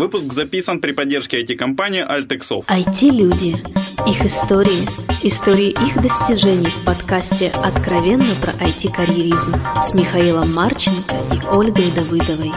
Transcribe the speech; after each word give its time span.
Выпуск 0.00 0.32
записан 0.32 0.80
при 0.80 0.92
поддержке 0.92 1.42
IT-компании 1.42 2.02
Altexov. 2.02 2.64
IT-люди. 2.68 3.56
Их 4.08 4.24
истории. 4.24 4.88
Истории 5.22 5.72
их 5.72 6.02
достижений 6.02 6.70
в 6.70 6.86
подкасте 6.86 7.52
«Откровенно 7.62 8.34
про 8.40 8.52
IT-карьеризм» 8.66 9.56
с 9.86 9.92
Михаилом 9.92 10.50
Марченко 10.54 11.14
и 11.34 11.54
Ольгой 11.54 11.92
Давыдовой. 11.94 12.50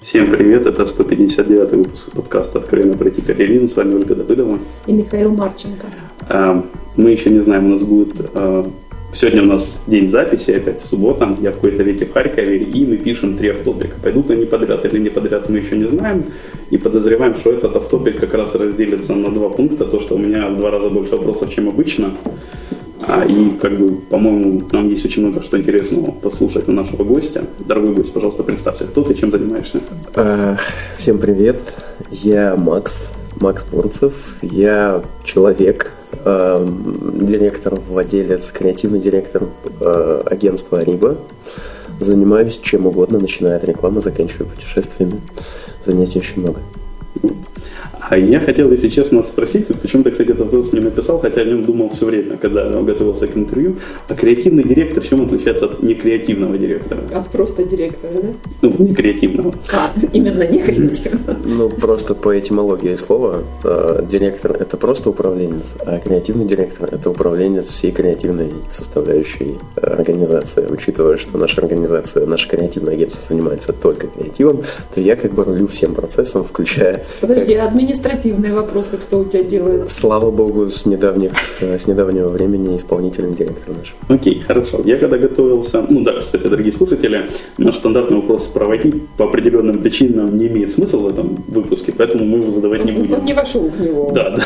Всем 0.00 0.30
привет, 0.30 0.68
это 0.68 0.86
159 0.86 1.72
выпуск 1.72 2.12
подкаста 2.12 2.60
«Откровенно 2.60 2.96
про 2.96 3.08
IT-карьеризм». 3.08 3.68
С 3.68 3.74
вами 3.74 3.94
Ольга 3.94 4.14
Давыдова. 4.14 4.60
И 4.86 4.92
Михаил 4.92 5.34
Марченко. 5.34 5.88
А, 6.28 6.64
мы 6.96 7.10
еще 7.10 7.30
не 7.30 7.40
знаем, 7.40 7.66
у 7.66 7.68
нас 7.70 7.82
будет 7.82 8.14
а, 8.34 8.70
Сегодня 9.14 9.42
у 9.42 9.46
нас 9.46 9.80
день 9.86 10.08
записи, 10.08 10.52
опять 10.52 10.80
суббота, 10.80 11.36
я 11.42 11.50
в 11.50 11.56
какой-то 11.56 11.82
веке 11.82 12.06
в 12.06 12.12
Харькове, 12.14 12.58
и 12.58 12.86
мы 12.86 12.96
пишем 12.96 13.36
три 13.36 13.50
автопика. 13.50 13.94
Пойдут 14.02 14.30
они 14.30 14.46
подряд 14.46 14.86
или 14.86 14.98
не 14.98 15.10
подряд, 15.10 15.50
мы 15.50 15.58
еще 15.58 15.76
не 15.76 15.86
знаем, 15.86 16.24
и 16.70 16.78
подозреваем, 16.78 17.34
что 17.34 17.52
этот 17.52 17.76
автопик 17.76 18.18
как 18.18 18.32
раз 18.32 18.54
разделится 18.54 19.14
на 19.14 19.30
два 19.30 19.50
пункта, 19.50 19.84
то, 19.84 20.00
что 20.00 20.14
у 20.14 20.18
меня 20.18 20.48
в 20.48 20.56
два 20.56 20.70
раза 20.70 20.88
больше 20.88 21.16
вопросов, 21.16 21.54
чем 21.54 21.68
обычно, 21.68 22.14
а, 23.06 23.26
и, 23.26 23.50
как 23.60 23.78
бы, 23.78 23.96
по-моему, 23.96 24.62
нам 24.72 24.88
есть 24.88 25.04
очень 25.04 25.26
много 25.26 25.42
что 25.42 25.58
интересного 25.58 26.10
послушать 26.12 26.66
у 26.68 26.72
нашего 26.72 27.04
гостя. 27.04 27.44
Дорогой 27.58 27.94
гость, 27.94 28.14
пожалуйста, 28.14 28.44
представься, 28.44 28.84
кто 28.84 29.02
ты, 29.02 29.14
чем 29.14 29.30
занимаешься? 29.30 29.80
Э, 30.14 30.56
всем 30.96 31.18
привет, 31.18 31.60
я 32.10 32.56
Макс, 32.56 33.21
Макс 33.40 33.64
Бурцев, 33.64 34.36
я 34.42 35.02
человек, 35.24 35.92
э, 36.24 36.66
директор, 37.14 37.74
владелец, 37.74 38.50
креативный 38.50 39.00
директор 39.00 39.44
э, 39.80 40.22
агентства 40.26 40.80
«Ариба». 40.80 41.16
Занимаюсь 42.00 42.58
чем 42.58 42.86
угодно, 42.86 43.18
начиная 43.18 43.56
от 43.56 43.64
рекламы, 43.64 44.00
заканчивая 44.00 44.46
путешествиями. 44.46 45.20
Занятий 45.84 46.18
очень 46.18 46.42
много. 46.42 46.60
А 48.12 48.18
я 48.18 48.40
хотел, 48.40 48.70
если 48.70 48.90
честно, 48.90 49.22
спросить, 49.22 49.68
почему-то, 49.68 50.10
кстати, 50.10 50.32
этот 50.32 50.40
вопрос 50.40 50.74
не 50.74 50.80
написал, 50.80 51.18
хотя 51.18 51.40
о 51.40 51.44
нем 51.46 51.64
думал 51.64 51.88
все 51.88 52.04
время, 52.04 52.36
когда 52.36 52.68
готовился 52.68 53.26
к 53.26 53.34
интервью. 53.38 53.76
А 54.06 54.14
креативный 54.14 54.64
директор 54.64 55.02
чем 55.02 55.22
отличается 55.22 55.64
от 55.64 55.82
некреативного 55.82 56.58
директора? 56.58 57.00
От 57.10 57.30
просто 57.30 57.64
директора, 57.64 58.12
да? 58.22 58.28
Ну, 58.60 58.74
не 58.80 58.94
креативного. 58.94 59.54
А, 59.72 59.90
именно 60.12 60.46
не 60.46 60.58
креативного. 60.58 61.38
Ну, 61.42 61.70
просто 61.70 62.14
по 62.14 62.38
этимологии 62.38 62.96
слова, 62.96 63.44
э, 63.64 64.04
директор– 64.06 64.52
это 64.60 64.76
просто 64.76 65.08
управленец, 65.08 65.78
а 65.86 65.98
креативный 65.98 66.44
директор– 66.44 66.90
это 66.92 67.08
управленец 67.08 67.68
всей 67.68 67.92
креативной 67.92 68.50
составляющей 68.68 69.54
организации. 69.80 70.66
Учитывая, 70.68 71.16
что 71.16 71.38
наша 71.38 71.62
организация, 71.62 72.26
наше 72.26 72.46
креативное 72.46 72.92
агентство 72.92 73.24
занимается 73.26 73.72
только 73.72 74.08
креативом, 74.08 74.64
то 74.94 75.00
я 75.00 75.16
как 75.16 75.32
бы 75.32 75.44
рулю 75.44 75.66
всем 75.66 75.94
процессом, 75.94 76.44
включая… 76.44 77.06
Подожди, 77.22 77.54
администрация 77.54 78.01
административные 78.02 78.54
вопросы 78.54 78.96
кто 78.96 79.20
у 79.20 79.24
тебя 79.24 79.42
делает? 79.42 79.90
Слава 79.90 80.30
богу, 80.30 80.68
с, 80.68 80.86
недавних, 80.86 81.30
э, 81.60 81.78
с 81.78 81.86
недавнего 81.86 82.28
времени 82.28 82.76
исполнительный 82.76 83.34
директор 83.34 83.76
наш. 83.76 83.94
Окей, 84.08 84.42
хорошо. 84.46 84.80
Я 84.84 84.96
когда 84.96 85.18
готовился, 85.18 85.84
ну 85.88 86.02
да, 86.02 86.12
кстати, 86.18 86.46
дорогие 86.46 86.72
слушатели, 86.72 87.28
наш 87.58 87.76
стандартный 87.76 88.16
вопрос 88.16 88.46
про 88.46 88.74
IT 88.74 89.00
по 89.16 89.24
определенным 89.24 89.78
причинам 89.78 90.36
не 90.36 90.48
имеет 90.48 90.70
смысла 90.70 90.98
в 90.98 91.08
этом 91.08 91.44
выпуске, 91.48 91.92
поэтому 91.96 92.24
мы 92.24 92.38
его 92.38 92.50
задавать 92.50 92.84
не 92.84 92.92
будем. 92.92 93.14
Он 93.14 93.24
не 93.24 93.34
вошел 93.34 93.68
в 93.68 93.80
него. 93.80 94.10
Да, 94.14 94.30
да. 94.36 94.44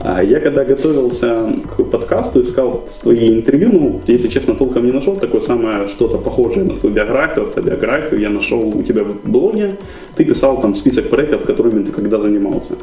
А 0.00 0.22
я 0.22 0.40
когда 0.40 0.64
готовился 0.64 1.52
к 1.76 1.84
подкасту, 1.84 2.40
искал 2.40 2.84
свои 2.90 3.28
интервью, 3.28 3.70
ну, 3.72 4.00
если 4.06 4.28
честно, 4.28 4.54
толком 4.54 4.86
не 4.86 4.92
нашел, 4.92 5.16
такое 5.16 5.40
самое 5.40 5.88
что-то 5.88 6.18
похожее 6.18 6.64
на 6.64 6.76
твою 6.76 6.94
биографию, 6.94 7.44
автобиографию 7.44 8.20
я 8.20 8.30
нашел 8.30 8.60
у 8.60 8.82
тебя 8.82 9.04
в 9.04 9.28
блоге. 9.28 9.76
Ты 10.16 10.24
писал 10.24 10.60
там 10.60 10.74
список 10.74 11.10
проектов, 11.10 11.44
которыми 11.44 11.84
ты 11.84 11.92
когда 11.92 12.18
занимался 12.18 12.47
занимался. 12.48 12.74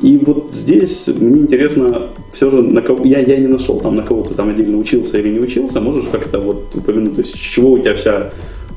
И 0.00 0.18
вот 0.18 0.52
здесь 0.52 1.08
мне 1.20 1.42
интересно, 1.42 2.08
все 2.32 2.50
же, 2.50 2.62
на 2.62 2.82
кого, 2.82 3.04
я, 3.04 3.20
я 3.20 3.36
не 3.36 3.46
нашел 3.46 3.78
там, 3.78 3.94
на 3.94 4.02
кого 4.02 4.22
ты 4.22 4.34
там 4.34 4.50
отдельно 4.50 4.78
учился 4.78 5.18
или 5.18 5.30
не 5.30 5.38
учился, 5.38 5.80
можешь 5.80 6.06
как-то 6.10 6.40
вот 6.40 6.64
упомянуть, 6.74 7.14
то 7.14 7.20
есть 7.20 7.34
с 7.34 7.38
чего 7.38 7.72
у 7.72 7.78
тебя 7.78 7.94
вся 7.94 8.30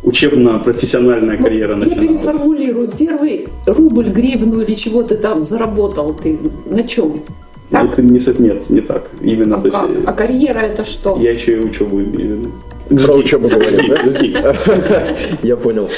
учебно-профессиональная 0.04 1.38
карьера 1.38 1.76
ну, 1.76 1.84
начиналась? 1.84 2.04
Я 2.04 2.18
переформулирую. 2.18 2.90
Первый 2.98 3.48
рубль, 3.66 4.10
гривну 4.10 4.62
или 4.62 4.76
чего 4.76 5.02
ты 5.02 5.16
там 5.16 5.44
заработал, 5.44 6.14
ты 6.14 6.38
на 6.70 6.84
чем? 6.84 7.22
Так? 7.72 7.98
Ну, 7.98 8.04
не, 8.04 8.20
нет, 8.40 8.70
не 8.70 8.82
так. 8.82 9.10
Именно, 9.22 9.58
а, 9.58 9.62
то 9.62 9.68
есть, 9.68 9.80
как? 9.80 9.90
а 10.06 10.14
карьера 10.14 10.60
это 10.60 10.86
что? 10.86 11.18
Я 11.20 11.32
еще 11.32 11.54
и 11.54 11.66
учебу 11.66 12.00
имею 12.02 12.14
в 12.14 12.40
виду. 12.40 12.52
Про 12.90 13.16
учебу 13.16 13.50
говорим, 13.50 13.82
да? 13.90 15.06
Я 15.44 15.56
понял. 15.56 15.90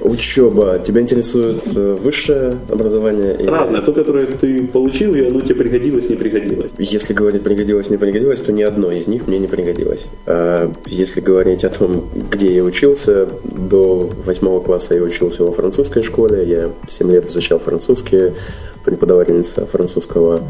Учеба. 0.00 0.78
Тебя 0.78 1.02
интересует 1.02 1.62
э, 1.76 1.96
высшее 2.00 2.56
образование? 2.70 3.36
Разное. 3.46 3.82
То, 3.82 3.92
которое 3.92 4.26
ты 4.26 4.66
получил, 4.66 5.14
и 5.14 5.26
оно 5.26 5.40
тебе 5.40 5.56
пригодилось, 5.56 6.08
не 6.08 6.16
пригодилось. 6.16 6.70
Если 6.78 7.12
говорить 7.12 7.42
пригодилось, 7.42 7.90
не 7.90 7.98
пригодилось, 7.98 8.40
то 8.40 8.52
ни 8.52 8.62
одно 8.62 8.90
из 8.90 9.06
них 9.06 9.26
мне 9.26 9.38
не 9.38 9.48
пригодилось. 9.48 10.06
А 10.26 10.70
если 10.86 11.20
говорить 11.20 11.64
о 11.64 11.68
том, 11.68 12.04
где 12.30 12.54
я 12.54 12.64
учился, 12.64 13.28
до 13.44 14.10
восьмого 14.24 14.60
класса 14.60 14.94
я 14.94 15.02
учился 15.02 15.44
во 15.44 15.52
французской 15.52 16.02
школе. 16.02 16.44
Я 16.46 16.70
7 16.88 17.10
лет 17.10 17.26
изучал 17.26 17.58
французский. 17.58 18.32
Преподавательница 18.84 19.66
французского 19.66 20.40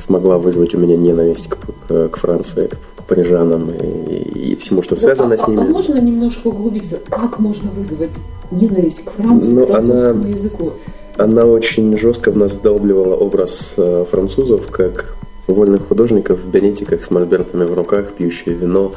смогла 0.00 0.38
вызвать 0.38 0.74
у 0.74 0.78
меня 0.78 0.96
ненависть 0.96 1.48
к, 1.48 1.58
к, 1.88 2.08
к 2.08 2.16
Франции, 2.16 2.68
к 2.96 3.04
парижанам 3.04 3.70
и, 3.70 4.52
и 4.52 4.56
всему, 4.56 4.82
что 4.82 4.96
связано 4.96 5.34
а, 5.34 5.38
с 5.38 5.46
ними. 5.46 5.60
А 5.60 5.64
можно 5.64 6.00
немножко 6.00 6.48
углубиться? 6.48 6.98
Как 7.08 7.38
можно 7.38 7.70
вызвать 7.70 8.10
ненависть 8.50 9.04
к 9.04 9.10
Франции, 9.10 9.52
ну, 9.52 9.66
к 9.66 9.68
французскому 9.68 10.22
она, 10.22 10.28
языку? 10.28 10.72
Она 11.16 11.44
очень 11.44 11.96
жестко 11.96 12.30
в 12.30 12.36
нас 12.36 12.52
вдалбливала 12.52 13.14
образ 13.14 13.74
э, 13.76 14.04
французов 14.10 14.70
как 14.70 15.16
вольных 15.46 15.88
художников 15.88 16.40
в 16.40 16.50
беретиках 16.50 17.04
с 17.04 17.10
мольбертами 17.10 17.64
в 17.64 17.74
руках, 17.74 18.12
пьющие 18.12 18.54
вино 18.54 18.92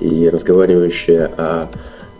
и 0.00 0.28
разговаривающие 0.28 1.26
о, 1.36 1.68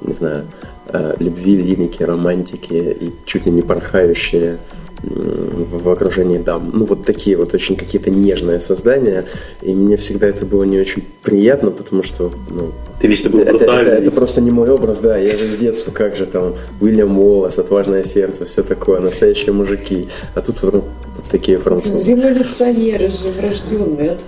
не 0.01 0.13
знаю, 0.13 0.45
о 0.89 1.15
любви, 1.19 1.57
лирике, 1.57 2.05
романтике 2.05 2.93
и 2.93 3.13
чуть 3.25 3.47
ли 3.47 3.53
не 3.53 3.63
порхающие 3.63 4.59
в 5.03 5.89
окружении 5.89 6.39
дам. 6.39 6.71
Ну, 6.73 6.85
вот 6.85 7.05
такие 7.05 7.37
вот 7.37 7.55
очень 7.55 7.77
какие-то 7.77 8.11
нежные 8.11 8.61
создания. 8.61 9.25
И 9.61 9.75
мне 9.75 9.97
всегда 9.97 10.29
это 10.29 10.47
было 10.47 10.65
не 10.65 10.79
очень 10.79 11.03
приятно, 11.23 11.71
потому 11.71 12.03
что, 12.03 12.31
ну, 12.51 12.73
ты 13.01 13.09
весь 13.09 13.23
такой 13.23 13.43
это, 13.43 13.65
это, 13.65 13.73
это 13.73 14.11
просто 14.13 14.41
не 14.41 14.51
мой 14.51 14.71
образ, 14.71 15.01
да. 15.01 15.17
Я 15.17 15.37
же 15.37 15.45
с 15.45 15.57
детства, 15.57 15.91
как 15.91 16.17
же 16.17 16.27
там, 16.27 16.55
Уильям 16.81 17.19
Уоллес, 17.19 17.59
Отважное 17.59 18.05
сердце, 18.05 18.45
все 18.45 18.63
такое, 18.63 19.01
настоящие 19.01 19.53
мужики. 19.53 20.09
А 20.35 20.41
тут 20.41 20.63
вдруг 20.63 20.85
такие 21.31 21.59
французы. 21.59 22.11
Революционеры 22.11 23.09
же 23.09 23.29
врожденные. 23.39 24.19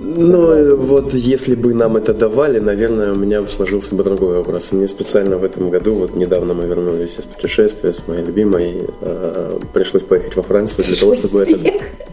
Ну, 0.00 0.76
вот 0.76 1.14
если 1.14 1.54
бы 1.54 1.74
нам 1.74 1.96
это 1.96 2.14
давали, 2.14 2.58
наверное, 2.58 3.12
у 3.12 3.16
меня 3.16 3.46
сложился 3.46 3.94
бы 3.94 4.04
другой 4.04 4.38
образ. 4.38 4.72
Мне 4.72 4.88
специально 4.88 5.36
в 5.36 5.44
этом 5.44 5.70
году, 5.70 5.94
вот 5.94 6.16
недавно 6.16 6.54
мы 6.54 6.66
вернулись 6.66 7.16
из 7.18 7.26
путешествия 7.26 7.92
с 7.92 8.06
моей 8.08 8.24
любимой, 8.24 8.88
э, 9.00 9.58
пришлось 9.72 10.02
поехать 10.02 10.36
во 10.36 10.42
Францию 10.42 10.84
для 10.86 10.96
того, 10.96 11.14
чтобы 11.14 11.42
это... 11.42 11.58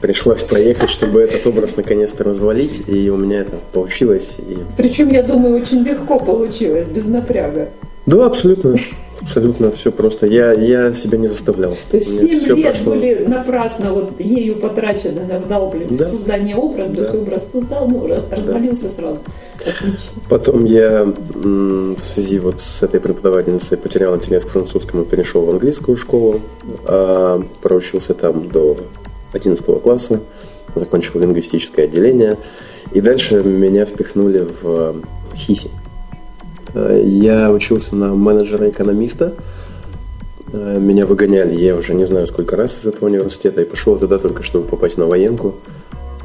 Пришлось 0.01 0.41
поехать, 0.41 0.89
чтобы 0.89 1.21
этот 1.21 1.45
образ 1.45 1.77
наконец-то 1.77 2.23
развалить, 2.23 2.81
и 2.87 3.11
у 3.11 3.17
меня 3.17 3.41
это 3.41 3.59
получилось. 3.71 4.37
И... 4.39 4.57
Причем, 4.75 5.09
я 5.09 5.21
думаю, 5.21 5.61
очень 5.61 5.83
легко 5.83 6.17
получилось, 6.17 6.87
без 6.87 7.05
напряга. 7.05 7.69
Да, 8.05 8.25
абсолютно. 8.25 8.75
Абсолютно 9.21 9.69
все 9.69 9.91
просто. 9.91 10.25
Я, 10.25 10.51
я 10.51 10.91
себя 10.93 11.19
не 11.19 11.27
заставлял. 11.27 11.75
То 11.91 11.97
есть 11.97 12.19
7 12.19 12.57
лет 12.57 12.61
прошло... 12.63 12.93
были 12.93 13.25
напрасно 13.27 13.93
вот 13.93 14.19
ею 14.19 14.55
потрачены 14.55 15.25
на 15.25 15.37
вдалбливание, 15.37 15.97
да. 15.97 16.07
создание 16.07 16.55
образа, 16.55 16.93
да. 16.93 17.11
образ 17.11 17.51
создал, 17.51 17.87
ну, 17.87 18.07
развалился 18.07 18.83
да. 18.83 18.89
сразу. 18.89 19.19
Отлично. 19.59 20.21
Потом 20.27 20.65
я 20.65 21.05
в 21.05 21.99
связи 21.99 22.39
вот 22.39 22.59
с 22.59 22.81
этой 22.81 22.99
преподавательницей 22.99 23.77
потерял 23.77 24.15
интерес 24.15 24.43
к 24.43 24.49
французскому, 24.49 25.05
перешел 25.05 25.45
в 25.45 25.51
английскую 25.51 25.95
школу, 25.95 26.41
а, 26.85 27.43
проучился 27.61 28.15
там 28.15 28.49
до 28.49 28.75
11 29.33 29.63
класса, 29.83 30.19
закончил 30.73 31.19
лингвистическое 31.19 31.85
отделение, 31.85 32.37
и 32.91 33.01
дальше 33.01 33.43
меня 33.43 33.85
впихнули 33.85 34.47
в 34.61 34.95
ХИСИ. 35.35 35.69
Э, 36.73 37.01
я 37.03 37.51
учился 37.51 37.95
на 37.95 38.13
менеджера-экономиста. 38.13 39.33
Э, 40.53 40.77
меня 40.79 41.05
выгоняли, 41.05 41.55
я 41.55 41.75
уже 41.75 41.93
не 41.93 42.05
знаю 42.05 42.27
сколько 42.27 42.55
раз 42.55 42.81
из 42.81 42.87
этого 42.87 43.09
университета, 43.09 43.61
и 43.61 43.65
пошел 43.65 43.97
туда 43.97 44.17
только, 44.17 44.43
чтобы 44.43 44.67
попасть 44.67 44.97
на 44.97 45.05
военку 45.05 45.55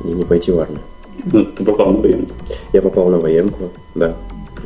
и 0.05 0.09
не 0.09 0.25
пойти 0.25 0.53
в 0.53 0.59
армию. 0.59 0.81
Ну, 1.33 1.45
ты 1.45 1.65
попал 1.65 1.93
на 1.93 1.99
военку? 1.99 2.35
Я 2.73 2.83
попал 2.83 3.09
на 3.09 3.19
военку, 3.19 3.71
да. 3.95 4.15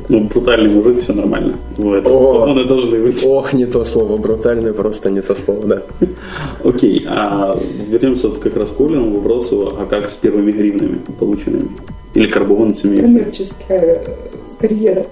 Ну, 0.09 0.25
брутальный 0.25 0.75
мужик, 0.75 1.00
все 1.00 1.12
нормально. 1.12 1.56
Вот. 1.77 2.05
О, 2.06 2.47
Он 2.49 2.59
и 2.59 2.65
должны 2.65 3.00
быть. 3.00 3.25
Ох, 3.25 3.53
не 3.53 3.67
то 3.67 3.85
слово. 3.85 4.17
Брутальный 4.17 4.73
просто 4.73 5.09
не 5.09 5.21
то 5.21 5.35
слово, 5.35 5.67
да. 5.67 5.83
Окей, 6.65 7.06
а 7.09 7.56
вернемся 7.88 8.29
вот 8.29 8.38
как 8.38 8.56
раз 8.56 8.73
к 8.73 8.76
Колину 8.76 9.15
вопросу, 9.15 9.73
а 9.79 9.87
как 9.87 10.11
с 10.11 10.15
первыми 10.15 10.50
гривнами 10.50 11.00
полученными? 11.19 11.69
Или 12.15 12.26
карбованцами? 12.26 13.00
Коммерческая 13.00 14.03
карьера. 14.59 15.06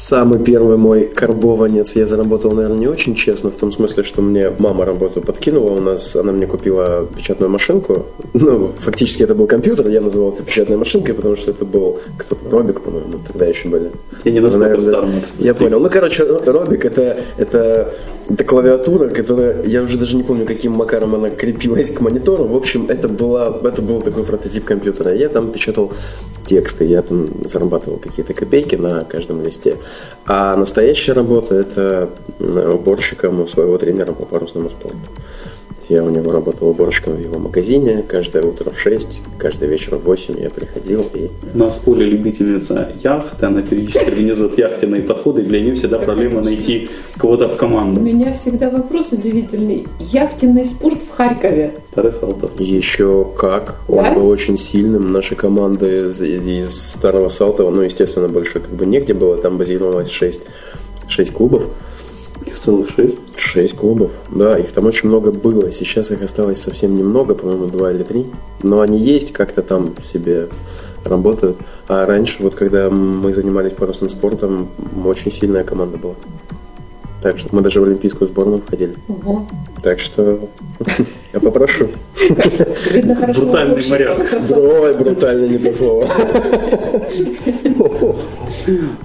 Самый 0.00 0.42
первый 0.42 0.78
мой 0.78 1.04
карбованец 1.04 1.94
я 1.94 2.06
заработал, 2.06 2.52
наверное, 2.52 2.78
не 2.78 2.86
очень 2.88 3.14
честно, 3.14 3.50
в 3.50 3.56
том 3.56 3.70
смысле, 3.70 4.02
что 4.02 4.22
мне 4.22 4.50
мама 4.58 4.86
работу 4.86 5.20
подкинула. 5.20 5.72
У 5.72 5.80
нас 5.80 6.16
она 6.16 6.32
мне 6.32 6.46
купила 6.46 7.06
печатную 7.14 7.50
машинку. 7.50 8.06
Ну, 8.32 8.72
фактически 8.78 9.24
это 9.24 9.34
был 9.34 9.46
компьютер, 9.46 9.88
я 9.88 10.00
называл 10.00 10.32
это 10.32 10.42
печатной 10.42 10.78
машинкой, 10.78 11.14
потому 11.14 11.36
что 11.36 11.50
это 11.50 11.66
был 11.66 11.98
кто-то 12.16 12.48
Робик, 12.50 12.80
по-моему, 12.80 13.20
тогда 13.28 13.44
еще 13.44 13.68
были. 13.68 13.90
Я 14.24 14.32
не 14.32 14.40
настолько 14.40 14.80
наверное, 14.80 14.90
стар, 14.90 15.34
Я 15.38 15.54
понял. 15.54 15.78
Ну, 15.80 15.90
короче, 15.90 16.24
Робик 16.24 16.86
это, 16.86 17.18
это, 17.36 17.92
это 18.30 18.44
клавиатура, 18.44 19.10
которая, 19.10 19.62
я 19.64 19.82
уже 19.82 19.98
даже 19.98 20.16
не 20.16 20.22
помню, 20.22 20.46
каким 20.46 20.72
макаром 20.72 21.14
она 21.14 21.28
крепилась 21.28 21.90
к 21.90 22.00
монитору. 22.00 22.44
В 22.44 22.56
общем, 22.56 22.86
это, 22.88 23.06
была, 23.06 23.54
это 23.64 23.82
был 23.82 24.00
такой 24.00 24.24
прототип 24.24 24.64
компьютера. 24.64 25.14
Я 25.14 25.28
там 25.28 25.52
печатал 25.52 25.92
тексты, 26.46 26.84
я 26.84 27.02
там 27.02 27.28
зарабатывал 27.44 27.98
какие-то 27.98 28.34
копейки 28.34 28.76
на 28.76 29.04
каждом 29.04 29.42
листе. 29.42 29.76
А 30.26 30.56
настоящая 30.56 31.12
работа– 31.12 31.54
это 31.56 32.10
уборщиком 32.38 33.40
у 33.40 33.46
своего 33.46 33.78
тренера 33.78 34.12
по 34.12 34.24
парусному 34.24 34.70
спорту. 34.70 34.98
Я 35.90 36.04
у 36.04 36.08
него 36.08 36.30
работал 36.30 36.68
уборщиком 36.68 37.14
в 37.14 37.20
его 37.20 37.40
магазине. 37.40 38.04
Каждое 38.06 38.44
утро 38.44 38.70
в 38.70 38.78
6, 38.78 39.22
каждый 39.38 39.68
вечер 39.68 39.96
в 39.96 40.04
8 40.04 40.40
я 40.40 40.48
приходил 40.48 41.04
и... 41.12 41.28
У 41.52 41.58
нас 41.58 41.78
Поля 41.84 42.06
любительница 42.06 42.92
яхты, 43.02 43.46
она 43.46 43.60
периодически 43.60 44.04
организует 44.08 44.56
яхтенные 44.56 45.02
подходы, 45.02 45.42
и 45.42 45.44
для 45.44 45.60
нее 45.60 45.74
всегда 45.74 45.98
проблема 45.98 46.42
найти 46.42 46.88
кого-то 47.16 47.48
в 47.48 47.56
команду. 47.56 48.00
У 48.00 48.04
меня 48.04 48.32
всегда 48.32 48.70
вопрос 48.70 49.10
удивительный. 49.10 49.88
Яхтенный 49.98 50.64
спорт 50.64 51.02
в 51.02 51.10
Харькове. 51.10 51.74
Старый 51.90 52.12
Салтов. 52.12 52.52
Еще 52.60 53.26
как. 53.36 53.80
Он 53.88 54.04
да? 54.04 54.14
был 54.14 54.28
очень 54.28 54.58
сильным. 54.58 55.10
Наши 55.10 55.34
команды 55.34 56.06
из, 56.06 56.20
из 56.20 56.70
Старого 56.70 57.26
Салтова, 57.26 57.68
ну, 57.70 57.82
естественно, 57.82 58.28
больше 58.28 58.60
как 58.60 58.70
бы 58.70 58.86
негде 58.86 59.12
было. 59.12 59.36
Там 59.38 59.58
базировалось 59.58 60.10
6, 60.10 60.42
6 61.08 61.32
клубов. 61.32 61.64
Их 62.50 62.58
целых 62.58 62.90
шесть? 62.90 63.16
Шесть 63.36 63.76
клубов, 63.76 64.10
да, 64.30 64.58
их 64.58 64.72
там 64.72 64.86
очень 64.86 65.08
много 65.08 65.30
было. 65.30 65.70
Сейчас 65.70 66.10
их 66.10 66.22
осталось 66.22 66.60
совсем 66.60 66.96
немного, 66.96 67.34
по-моему, 67.34 67.66
два 67.66 67.92
или 67.92 68.02
три. 68.02 68.26
Но 68.62 68.80
они 68.80 68.98
есть, 68.98 69.32
как-то 69.32 69.62
там 69.62 69.94
себе 70.02 70.48
работают. 71.04 71.58
А 71.86 72.04
раньше, 72.06 72.42
вот 72.42 72.56
когда 72.56 72.90
мы 72.90 73.32
занимались 73.32 73.72
парусным 73.72 74.10
спортом, 74.10 74.68
очень 75.04 75.30
сильная 75.30 75.64
команда 75.64 75.96
была. 75.96 76.14
Так 77.22 77.38
что 77.38 77.54
мы 77.54 77.60
даже 77.60 77.80
в 77.80 77.84
олимпийскую 77.84 78.26
сборную 78.26 78.62
входили. 78.62 78.94
Угу. 79.06 79.46
Так 79.82 80.00
что 80.00 80.48
я 81.32 81.40
попрошу. 81.40 81.88
Видно, 82.92 83.14
хорошо. 83.14 83.42
Брутальный 83.42 83.88
моряк. 83.88 84.26
Ой, 84.56 84.94
брутально 84.94 85.46
не 85.46 85.58
то 85.58 85.72
слово. 85.72 86.08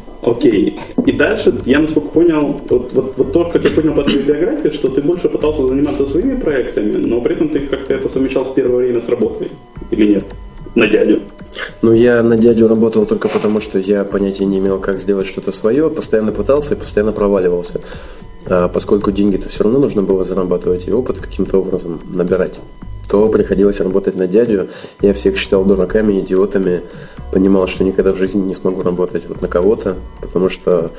Окей. 0.26 0.80
И 1.06 1.12
дальше, 1.12 1.54
я 1.66 1.80
насколько 1.80 2.10
понял, 2.10 2.60
вот, 2.70 2.94
вот, 2.94 3.14
вот 3.16 3.32
то, 3.32 3.46
как 3.46 3.64
я 3.64 3.70
понял 3.70 3.94
по 3.94 4.04
твоей 4.04 4.24
биографии, 4.24 4.70
что 4.70 4.90
ты 4.90 5.02
больше 5.02 5.30
пытался 5.30 5.68
заниматься 5.68 6.06
своими 6.06 6.36
проектами, 6.36 6.98
но 6.98 7.22
при 7.22 7.36
этом 7.36 7.50
ты 7.50 7.60
как-то 7.60 7.94
это 7.94 8.10
совмещал 8.10 8.44
в 8.44 8.56
первое 8.56 8.78
время 8.78 9.02
с 9.02 9.10
работой. 9.10 9.52
Или 9.92 10.16
нет? 10.16 10.26
На 10.74 10.88
дядю. 10.88 11.22
Ну, 11.82 11.94
я 11.94 12.24
на 12.24 12.38
дядю 12.38 12.68
работал 12.68 13.06
только 13.06 13.28
потому, 13.28 13.62
что 13.62 13.78
я 13.78 14.04
понятия 14.04 14.46
не 14.46 14.58
имел, 14.58 14.80
как 14.80 15.00
сделать 15.00 15.28
что-то 15.28 15.52
свое, 15.52 15.90
постоянно 15.90 16.32
пытался 16.32 16.74
и 16.74 16.78
постоянно 16.78 17.12
проваливался. 17.12 17.80
А 18.48 18.68
поскольку 18.68 19.12
деньги-то 19.12 19.50
все 19.50 19.64
равно 19.64 19.80
нужно 19.80 20.02
было 20.02 20.24
зарабатывать 20.24 20.88
и 20.88 20.92
опыт 20.92 21.20
каким-то 21.20 21.60
образом 21.60 22.00
набирать, 22.14 22.60
то 23.10 23.30
приходилось 23.30 23.80
работать 23.80 24.16
на 24.16 24.28
дядю. 24.28 24.68
Я 25.02 25.14
всех 25.14 25.38
считал 25.38 25.64
дураками, 25.64 26.20
идиотами, 26.20 26.82
понимал, 27.32 27.68
что 27.68 27.84
никогда 27.84 28.14
в 28.14 28.18
жизни 28.18 28.42
не 28.42 28.56
смогу 28.56 28.82
работать 28.82 29.24
вот 29.28 29.42
на 29.42 29.48
кого-то, 29.48 29.96
потому 30.22 30.50
что 30.50 30.92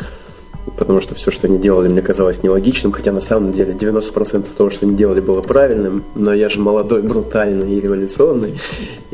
потому 0.77 1.01
что 1.01 1.15
все, 1.15 1.31
что 1.31 1.47
они 1.47 1.59
делали, 1.59 1.89
мне 1.89 2.03
казалось 2.03 2.43
нелогичным, 2.43 2.93
хотя 2.93 3.13
на 3.13 3.21
самом 3.21 3.53
деле 3.53 3.73
90% 3.73 4.47
того, 4.57 4.71
что 4.71 4.87
они 4.87 4.97
делали, 4.97 5.21
было 5.21 5.41
правильным, 5.41 6.03
но 6.15 6.35
я 6.35 6.49
же 6.49 6.61
молодой, 6.61 7.03
брутальный 7.03 7.73
и 7.73 7.81
революционный, 7.81 8.55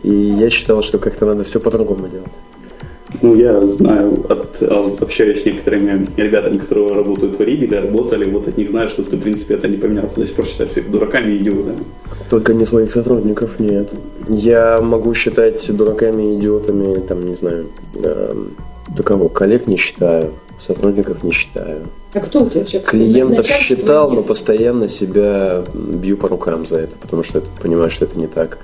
и 0.03 0.11
я 0.11 0.51
считал, 0.51 0.83
что 0.83 0.99
как-то 0.99 1.27
надо 1.27 1.45
все 1.45 1.61
по-другому 1.61 2.09
делать. 2.09 2.33
Ну, 3.21 3.35
я 3.35 3.61
знаю, 3.61 4.25
от, 4.31 4.63
общаюсь 5.03 5.43
с 5.43 5.45
некоторыми 5.45 6.07
ребятами, 6.17 6.57
которые 6.57 6.95
работают 6.95 7.39
в 7.39 7.43
Риге 7.43 7.67
или 7.67 7.75
работали, 7.75 8.29
вот 8.31 8.49
от 8.49 8.57
них 8.57 8.71
знаю, 8.71 8.89
что 8.89 9.03
ты, 9.03 9.17
в 9.17 9.21
принципе, 9.21 9.55
это 9.55 9.69
не 9.69 9.77
поменялось. 9.77 10.13
До 10.13 10.25
сих 10.25 10.35
пор 10.35 10.47
считаешь 10.47 10.73
всех 10.73 10.91
дураками 10.91 11.33
и 11.33 11.37
идиотами. 11.37 11.85
Только 12.33 12.55
не 12.55 12.65
своих 12.65 12.91
сотрудников, 12.91 13.59
нет. 13.59 13.91
Я 14.27 14.81
могу 14.81 15.13
считать 15.13 15.71
дураками 15.77 16.33
и 16.33 16.39
идиотами, 16.39 16.95
там, 17.01 17.27
не 17.29 17.35
знаю, 17.35 17.67
э, 18.03 18.35
до 18.89 19.03
кого? 19.03 19.29
Коллег 19.29 19.67
не 19.67 19.77
считаю, 19.77 20.31
сотрудников 20.59 21.23
не 21.25 21.31
считаю. 21.31 21.89
А 22.15 22.21
кто 22.21 22.45
у 22.45 22.49
тебя 22.49 22.65
сейчас? 22.65 22.85
Клиентов 22.85 23.45
считал, 23.45 24.11
но 24.13 24.23
постоянно 24.23 24.89
себя 24.89 25.63
бью 25.75 26.17
по 26.17 26.27
рукам 26.27 26.65
за 26.65 26.79
это, 26.79 26.97
потому 26.99 27.23
что 27.23 27.43
понимаю, 27.61 27.91
что 27.91 28.07
это 28.07 28.19
не 28.19 28.29
так. 28.29 28.57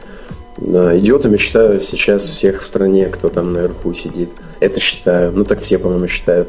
Идиотами 0.56 1.36
считаю 1.36 1.78
сейчас 1.82 2.22
всех 2.22 2.62
в 2.62 2.66
стране, 2.66 3.04
кто 3.08 3.28
там 3.28 3.50
наверху 3.50 3.92
сидит. 3.92 4.30
Это 4.60 4.80
считаю. 4.80 5.30
Ну, 5.32 5.44
так 5.44 5.60
все, 5.60 5.76
по-моему, 5.76 6.06
считают. 6.06 6.48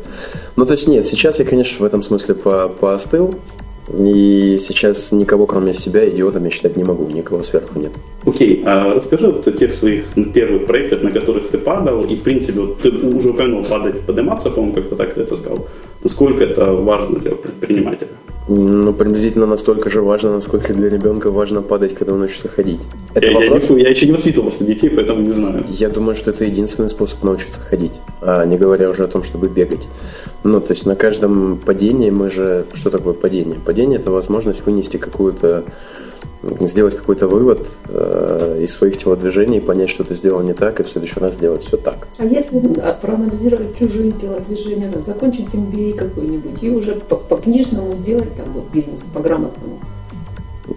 Ну, 0.55 0.65
то 0.65 0.71
есть 0.71 0.87
нет, 0.87 1.05
сейчас 1.05 1.39
я, 1.39 1.43
конечно, 1.43 1.83
в 1.83 1.85
этом 1.85 2.01
смысле 2.01 2.35
по 2.35 2.69
поостыл. 2.69 3.35
И 3.97 4.57
сейчас 4.59 5.11
никого, 5.11 5.45
кроме 5.45 5.73
себя, 5.73 6.07
идиотом 6.07 6.45
я 6.45 6.51
считать 6.51 6.77
не 6.77 6.83
могу, 6.83 7.09
никого 7.09 7.43
сверху 7.43 7.79
нет. 7.79 7.91
Окей, 8.25 8.61
а 8.65 8.93
расскажи 8.93 9.27
вот 9.27 9.47
о 9.47 9.51
тех 9.51 9.73
своих 9.73 10.05
первых 10.33 10.65
проектах, 10.65 11.01
на 11.01 11.11
которых 11.11 11.49
ты 11.49 11.57
падал, 11.57 12.01
и, 12.01 12.15
в 12.15 12.21
принципе, 12.21 12.59
вот 12.59 12.81
ты 12.81 12.91
уже 12.91 13.29
упомянул 13.29 13.63
падать, 13.63 14.01
подниматься, 14.01 14.49
по-моему, 14.51 14.75
как-то 14.75 14.95
так 14.95 15.13
ты 15.13 15.21
это 15.21 15.35
сказал. 15.35 15.67
Насколько 16.03 16.43
это 16.43 16.71
важно 16.71 17.19
для 17.19 17.31
предпринимателя? 17.31 18.09
Ну, 18.51 18.93
приблизительно 18.93 19.45
настолько 19.45 19.91
же 19.91 20.01
важно, 20.01 20.33
насколько 20.33 20.73
для 20.73 20.89
ребенка 20.89 21.29
важно 21.29 21.61
падать, 21.61 21.93
когда 21.93 22.15
он 22.15 22.23
учится 22.23 22.47
ходить. 22.47 22.79
Это 23.13 23.27
я, 23.27 23.39
вопрос? 23.39 23.69
Я, 23.69 23.75
не, 23.75 23.81
я 23.83 23.89
еще 23.89 24.07
не 24.07 24.11
воспитывал 24.11 24.47
просто 24.47 24.65
детей, 24.65 24.89
поэтому 24.89 25.21
не 25.21 25.29
знаю. 25.29 25.63
Я 25.69 25.89
думаю, 25.89 26.15
что 26.15 26.31
это 26.31 26.45
единственный 26.45 26.89
способ 26.89 27.23
научиться 27.23 27.59
ходить, 27.59 27.91
а 28.23 28.43
не 28.45 28.57
говоря 28.57 28.89
уже 28.89 29.03
о 29.03 29.07
том, 29.07 29.21
чтобы 29.21 29.49
бегать. 29.49 29.87
Ну, 30.43 30.59
то 30.61 30.71
есть 30.71 30.87
на 30.87 30.95
каждом 30.95 31.59
падении 31.63 32.09
мы 32.09 32.31
же... 32.31 32.65
Что 32.73 32.89
такое 32.89 33.13
падение? 33.13 33.59
Падение– 33.63 33.99
это 33.99 34.09
возможность 34.09 34.65
вынести 34.65 34.97
какую-то 34.97 35.63
сделать 36.41 36.95
какой-то 36.95 37.27
вывод 37.27 37.67
э, 37.87 38.61
из 38.61 38.73
своих 38.73 38.97
телодвижений, 38.97 39.59
понять, 39.59 39.89
что 39.89 40.03
ты 40.03 40.15
сделал 40.15 40.41
не 40.41 40.53
так, 40.53 40.79
и 40.79 40.83
в 40.83 40.89
следующий 40.89 41.19
раз 41.19 41.33
сделать 41.33 41.63
все 41.63 41.77
так. 41.77 42.07
А 42.17 42.25
если 42.25 42.59
а, 42.79 42.93
проанализировать 42.93 43.77
чужие 43.77 44.11
телодвижения, 44.11 44.91
закончить 45.01 45.53
MBA 45.53 45.95
какой-нибудь 45.95 46.63
и 46.63 46.69
уже 46.69 46.95
по 46.95 47.35
книжному 47.35 47.93
сделать 47.95 48.33
там 48.35 48.45
вот 48.53 48.65
бизнес 48.71 49.01
по 49.13 49.19
грамотному? 49.19 49.79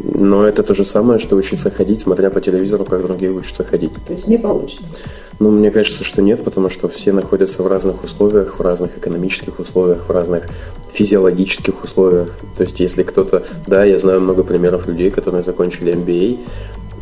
Но 0.00 0.46
это 0.46 0.62
то 0.62 0.74
же 0.74 0.84
самое, 0.84 1.18
что 1.18 1.36
учиться 1.36 1.70
ходить, 1.70 2.00
смотря 2.00 2.30
по 2.30 2.40
телевизору, 2.40 2.84
как 2.84 3.02
другие 3.02 3.32
учатся 3.32 3.64
ходить. 3.64 3.92
То 4.06 4.12
есть 4.12 4.26
не 4.26 4.38
получится? 4.38 4.94
Ну, 5.38 5.50
мне 5.50 5.70
кажется, 5.70 6.04
что 6.04 6.22
нет, 6.22 6.44
потому 6.44 6.68
что 6.68 6.88
все 6.88 7.12
находятся 7.12 7.62
в 7.62 7.66
разных 7.66 8.04
условиях, 8.04 8.58
в 8.58 8.62
разных 8.62 8.96
экономических 8.96 9.58
условиях, 9.58 10.08
в 10.08 10.10
разных 10.10 10.48
физиологических 10.92 11.82
условиях. 11.82 12.36
То 12.56 12.62
есть, 12.62 12.80
если 12.80 13.02
кто-то... 13.02 13.44
Да, 13.66 13.84
я 13.84 13.98
знаю 13.98 14.20
много 14.20 14.44
примеров 14.44 14.86
людей, 14.86 15.10
которые 15.10 15.42
закончили 15.42 15.94
MBA, 15.94 16.38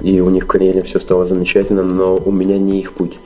и 0.02 0.20
у 0.20 0.30
них 0.30 0.44
в 0.44 0.46
карьере 0.46 0.82
все 0.82 0.98
стало 0.98 1.26
замечательно, 1.26 1.82
но 1.82 2.16
у 2.16 2.32
меня 2.32 2.58
не 2.58 2.80
их 2.80 2.92
путь. 2.92 3.18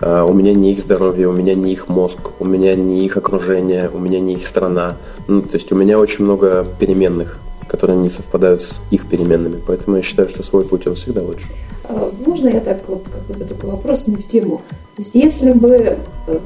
А, 0.00 0.24
у 0.24 0.32
меня 0.32 0.54
не 0.54 0.72
их 0.72 0.80
здоровье, 0.80 1.28
у 1.28 1.32
меня 1.32 1.54
не 1.54 1.72
их 1.72 1.88
мозг, 1.88 2.18
у 2.38 2.44
меня 2.44 2.74
не 2.74 3.04
их 3.04 3.16
окружение, 3.16 3.90
у 3.92 3.98
меня 3.98 4.20
не 4.20 4.34
их 4.34 4.46
страна. 4.46 4.96
Ну, 5.28 5.42
то 5.42 5.54
есть 5.54 5.72
у 5.72 5.76
меня 5.76 5.98
очень 5.98 6.24
много 6.24 6.66
переменных, 6.78 7.38
которые 7.70 7.98
не 8.00 8.10
совпадают 8.10 8.62
с 8.62 8.80
их 8.90 9.08
переменными. 9.08 9.60
Поэтому 9.64 9.96
я 9.96 10.02
считаю, 10.02 10.28
что 10.28 10.42
свой 10.42 10.64
путь 10.64 10.88
он 10.88 10.96
всегда 10.96 11.22
лучше. 11.22 11.46
А, 11.84 12.12
можно 12.26 12.48
я 12.48 12.60
так 12.60 12.82
вот 12.88 13.04
какой-то 13.04 13.44
такой 13.44 13.70
вопрос 13.70 14.08
не 14.08 14.16
в 14.16 14.26
тему? 14.26 14.60
То 14.96 15.02
есть 15.02 15.14
если 15.14 15.52
бы 15.52 15.98
э, 16.26 16.38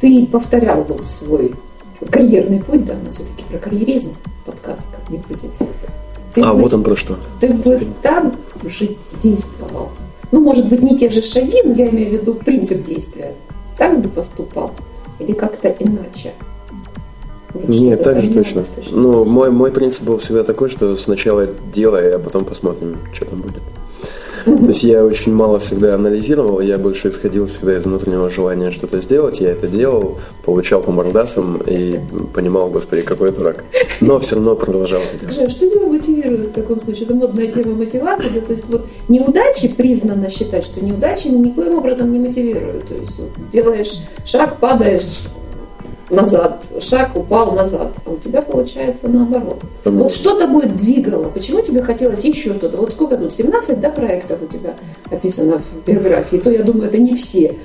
ты 0.00 0.26
повторял 0.26 0.82
вот 0.82 1.06
свой 1.06 1.54
карьерный 2.10 2.60
путь, 2.60 2.86
да, 2.86 2.94
у 3.00 3.04
нас 3.04 3.14
все-таки 3.14 3.44
про 3.50 3.58
карьеризм 3.58 4.14
подкаст, 4.46 4.86
как 4.90 5.10
ни 5.10 5.18
крути. 5.18 5.50
А, 6.36 6.54
бы, 6.54 6.62
вот 6.62 6.72
он 6.72 6.82
про 6.82 6.96
что. 6.96 7.18
Ты 7.38 7.52
бы 7.52 7.78
там 8.00 8.32
же 8.64 8.96
действовал. 9.22 9.90
Ну, 10.30 10.40
может 10.40 10.70
быть, 10.70 10.82
не 10.82 10.96
те 10.96 11.10
же 11.10 11.20
шаги, 11.20 11.60
но 11.64 11.74
я 11.74 11.90
имею 11.90 12.10
в 12.10 12.12
виду 12.14 12.34
принцип 12.34 12.82
действия. 12.86 13.34
Так 13.76 14.00
бы 14.00 14.08
поступал 14.08 14.72
или 15.18 15.32
как-то 15.32 15.68
иначе? 15.68 16.32
Нет, 17.54 18.02
так 18.02 18.20
же 18.20 18.32
точно. 18.32 18.64
точно. 18.74 18.96
Ну, 18.96 19.24
мой, 19.24 19.50
мой 19.50 19.70
принцип 19.72 20.04
был 20.04 20.18
всегда 20.18 20.42
такой, 20.44 20.68
что 20.68 20.96
сначала 20.96 21.46
делай, 21.74 22.10
а 22.12 22.18
потом 22.18 22.44
посмотрим, 22.44 22.98
что 23.12 23.26
там 23.26 23.40
будет. 23.40 23.62
То 24.44 24.66
есть 24.66 24.82
я 24.82 25.04
очень 25.04 25.32
мало 25.32 25.60
всегда 25.60 25.94
анализировал, 25.94 26.60
я 26.60 26.78
больше 26.78 27.08
исходил 27.08 27.46
всегда 27.46 27.76
из 27.76 27.84
внутреннего 27.84 28.28
желания 28.28 28.70
что-то 28.70 29.00
сделать. 29.00 29.40
Я 29.40 29.50
это 29.50 29.68
делал, 29.68 30.18
получал 30.44 30.82
по 30.82 30.90
мордасам 30.90 31.62
и 31.64 32.00
понимал, 32.34 32.68
господи, 32.68 33.02
какой 33.02 33.28
я 33.28 33.34
дурак. 33.34 33.64
Но 34.00 34.18
все 34.18 34.36
равно 34.36 34.56
продолжал. 34.56 35.00
Скажи, 35.22 35.42
а 35.42 35.50
что 35.50 35.70
тебя 35.70 35.86
мотивирует 35.86 36.48
в 36.48 36.52
таком 36.52 36.80
случае? 36.80 37.04
Это 37.04 37.14
модная 37.14 37.46
тема 37.46 37.74
мотивации, 37.74 38.30
да? 38.34 38.40
То 38.40 38.52
есть 38.52 38.68
вот 38.68 38.86
неудачи 39.08 39.68
признано 39.68 40.28
считать, 40.28 40.64
что 40.64 40.84
неудачи 40.84 41.28
никоим 41.28 41.78
образом 41.78 42.12
не 42.12 42.18
мотивируют. 42.18 42.88
То 42.88 42.94
есть 42.94 43.18
вот, 43.18 43.30
делаешь 43.52 44.00
шаг, 44.24 44.58
падаешь, 44.58 45.20
назад, 46.12 46.64
шаг 46.80 47.16
упал 47.16 47.52
назад, 47.52 47.92
а 48.04 48.10
у 48.10 48.16
тебя 48.16 48.42
получается 48.42 49.08
наоборот. 49.08 49.60
Конечно. 49.82 50.02
Вот 50.04 50.12
что 50.12 50.38
тобой 50.38 50.66
двигало? 50.66 51.28
Почему 51.30 51.62
тебе 51.62 51.82
хотелось 51.82 52.24
еще 52.24 52.54
что-то? 52.54 52.76
Вот 52.76 52.92
сколько 52.92 53.16
тут, 53.16 53.32
17 53.32 53.80
да, 53.80 53.88
проектов 53.88 54.38
у 54.42 54.46
тебя 54.46 54.74
описано 55.10 55.58
в 55.58 55.86
биографии, 55.86 56.36
то 56.36 56.50
я 56.50 56.62
думаю, 56.62 56.88
это 56.88 56.98
не 56.98 57.14
все. 57.14 57.56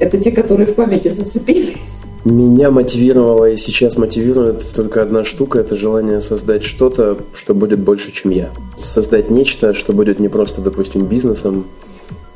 Это 0.00 0.18
те, 0.18 0.32
которые 0.32 0.66
в 0.66 0.74
памяти 0.74 1.08
зацепились. 1.08 1.76
Меня 2.24 2.70
мотивировала 2.70 3.46
и 3.46 3.56
сейчас 3.56 3.98
мотивирует 3.98 4.64
только 4.74 5.02
одна 5.02 5.24
штука– 5.24 5.58
это 5.60 5.74
желание 5.74 6.20
создать 6.20 6.62
что-то, 6.62 7.18
что 7.34 7.52
будет 7.52 7.80
больше, 7.80 8.12
чем 8.12 8.30
я. 8.30 8.50
Создать 8.78 9.28
нечто, 9.28 9.74
что 9.74 9.92
будет 9.92 10.20
не 10.20 10.28
просто, 10.28 10.60
допустим, 10.60 11.06
бизнесом, 11.06 11.66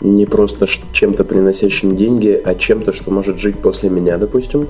не 0.01 0.27
просто 0.27 0.67
чем-то 0.93 1.23
приносящим 1.23 1.97
деньги, 1.97 2.41
а 2.45 2.57
чем-то, 2.57 2.93
что 2.93 3.13
может 3.13 3.39
жить 3.39 3.59
после 3.59 3.89
меня, 3.89 4.19
допустим, 4.19 4.67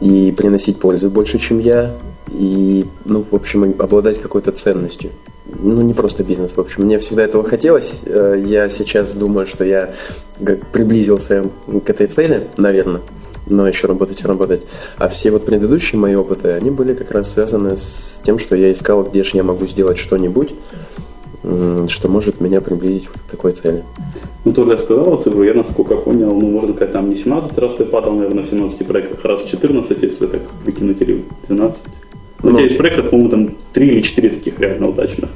и 0.00 0.32
приносить 0.32 0.78
пользу 0.78 1.10
больше, 1.10 1.38
чем 1.38 1.58
я, 1.58 1.94
и, 2.30 2.84
ну, 3.04 3.24
в 3.28 3.34
общем, 3.34 3.74
обладать 3.78 4.20
какой-то 4.20 4.52
ценностью. 4.52 5.10
Ну, 5.46 5.80
не 5.82 5.94
просто 5.94 6.24
бизнес, 6.24 6.56
в 6.56 6.60
общем. 6.60 6.84
Мне 6.84 6.98
всегда 6.98 7.24
этого 7.24 7.44
хотелось. 7.44 8.02
Э, 8.06 8.42
Я 8.44 8.68
сейчас 8.68 9.10
думаю, 9.10 9.46
что 9.46 9.64
я 9.64 9.94
приблизился 10.72 11.44
к 11.84 11.90
этой 11.90 12.06
цели, 12.06 12.46
наверное 12.56 13.00
но 13.46 13.68
еще 13.68 13.86
работать 13.86 14.22
и 14.22 14.26
работать. 14.26 14.62
А 14.96 15.08
все 15.08 15.30
вот 15.30 15.44
предыдущие 15.44 16.00
мои 16.00 16.14
опыты, 16.14 16.52
они 16.52 16.70
были 16.70 16.94
как 16.94 17.10
раз 17.10 17.32
связаны 17.32 17.76
с 17.76 18.20
тем, 18.24 18.38
что 18.38 18.56
я 18.56 18.72
искал, 18.72 19.04
где 19.04 19.22
же 19.22 19.32
я 19.34 19.42
могу 19.42 19.66
сделать 19.66 19.98
что-нибудь, 19.98 20.54
что 21.88 22.08
может 22.08 22.40
меня 22.40 22.60
приблизить 22.60 23.08
к 23.08 23.18
такой 23.30 23.52
цели. 23.52 23.82
Ну, 24.44 24.52
Толя 24.52 24.76
сказала 24.78 25.16
цифру, 25.20 25.42
я 25.42 25.54
насколько 25.54 25.96
понял, 25.96 26.34
ну, 26.34 26.50
можно 26.50 26.74
сказать, 26.74 26.92
там 26.92 27.08
не 27.08 27.16
17 27.16 27.58
раз 27.58 27.76
ты 27.76 27.84
падал, 27.84 28.12
наверное, 28.12 28.44
в 28.44 28.48
17 28.48 28.86
проектах, 28.86 29.18
а 29.24 29.28
раз 29.28 29.44
14, 29.44 30.02
если 30.02 30.26
так 30.26 30.42
выкинуть, 30.64 31.00
или 31.02 31.24
12. 31.48 31.82
Ну, 32.42 32.48
у 32.48 32.52
Ну. 32.52 32.56
тебя 32.56 32.64
есть 32.64 32.78
проектов, 32.78 33.10
по-моему, 33.10 33.30
там 33.30 33.50
3 33.72 33.86
или 33.88 34.00
4 34.00 34.28
таких 34.30 34.60
реально 34.60 34.88
удачных. 34.88 35.30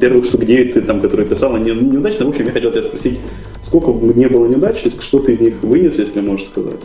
Первых 0.00 0.24
штук 0.26 0.44
9 0.44 0.74
ты 0.74 0.80
там, 0.82 1.00
которые 1.00 1.26
писала, 1.28 1.56
не, 1.56 1.72
неудачно. 1.72 2.26
В 2.26 2.28
общем, 2.28 2.46
я 2.46 2.52
хотел 2.52 2.70
тебя 2.70 2.82
спросить, 2.82 3.18
сколько 3.62 3.92
бы 3.92 4.14
не 4.14 4.28
было 4.28 4.46
неудач, 4.46 4.84
что 5.00 5.18
ты 5.18 5.32
из 5.32 5.40
них 5.40 5.54
вынес, 5.62 5.98
если 5.98 6.20
можешь 6.20 6.46
сказать? 6.46 6.80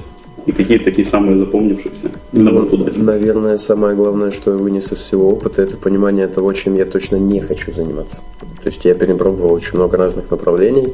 И 0.48 0.54
какие 0.54 0.78
такие 0.78 1.06
самые 1.06 1.38
запомнившиеся? 1.38 2.10
Наоборот, 2.32 2.72
удачные? 2.72 3.04
Наверное, 3.04 3.58
самое 3.58 3.96
главное, 3.96 4.32
что 4.32 4.52
я 4.52 4.58
вынес 4.58 4.94
из 4.94 5.00
всего 5.00 5.30
опыта, 5.30 5.62
это 5.62 5.76
понимание 5.76 6.28
того, 6.28 6.54
чем 6.54 6.76
я 6.76 6.86
точно 6.86 7.18
не 7.18 7.42
хочу 7.42 7.74
заниматься. 7.74 8.18
То 8.64 8.68
есть 8.68 8.86
я 8.86 8.94
перепробовал 8.94 9.54
очень 9.54 9.76
много 9.76 9.98
разных 9.98 10.32
направлений. 10.32 10.94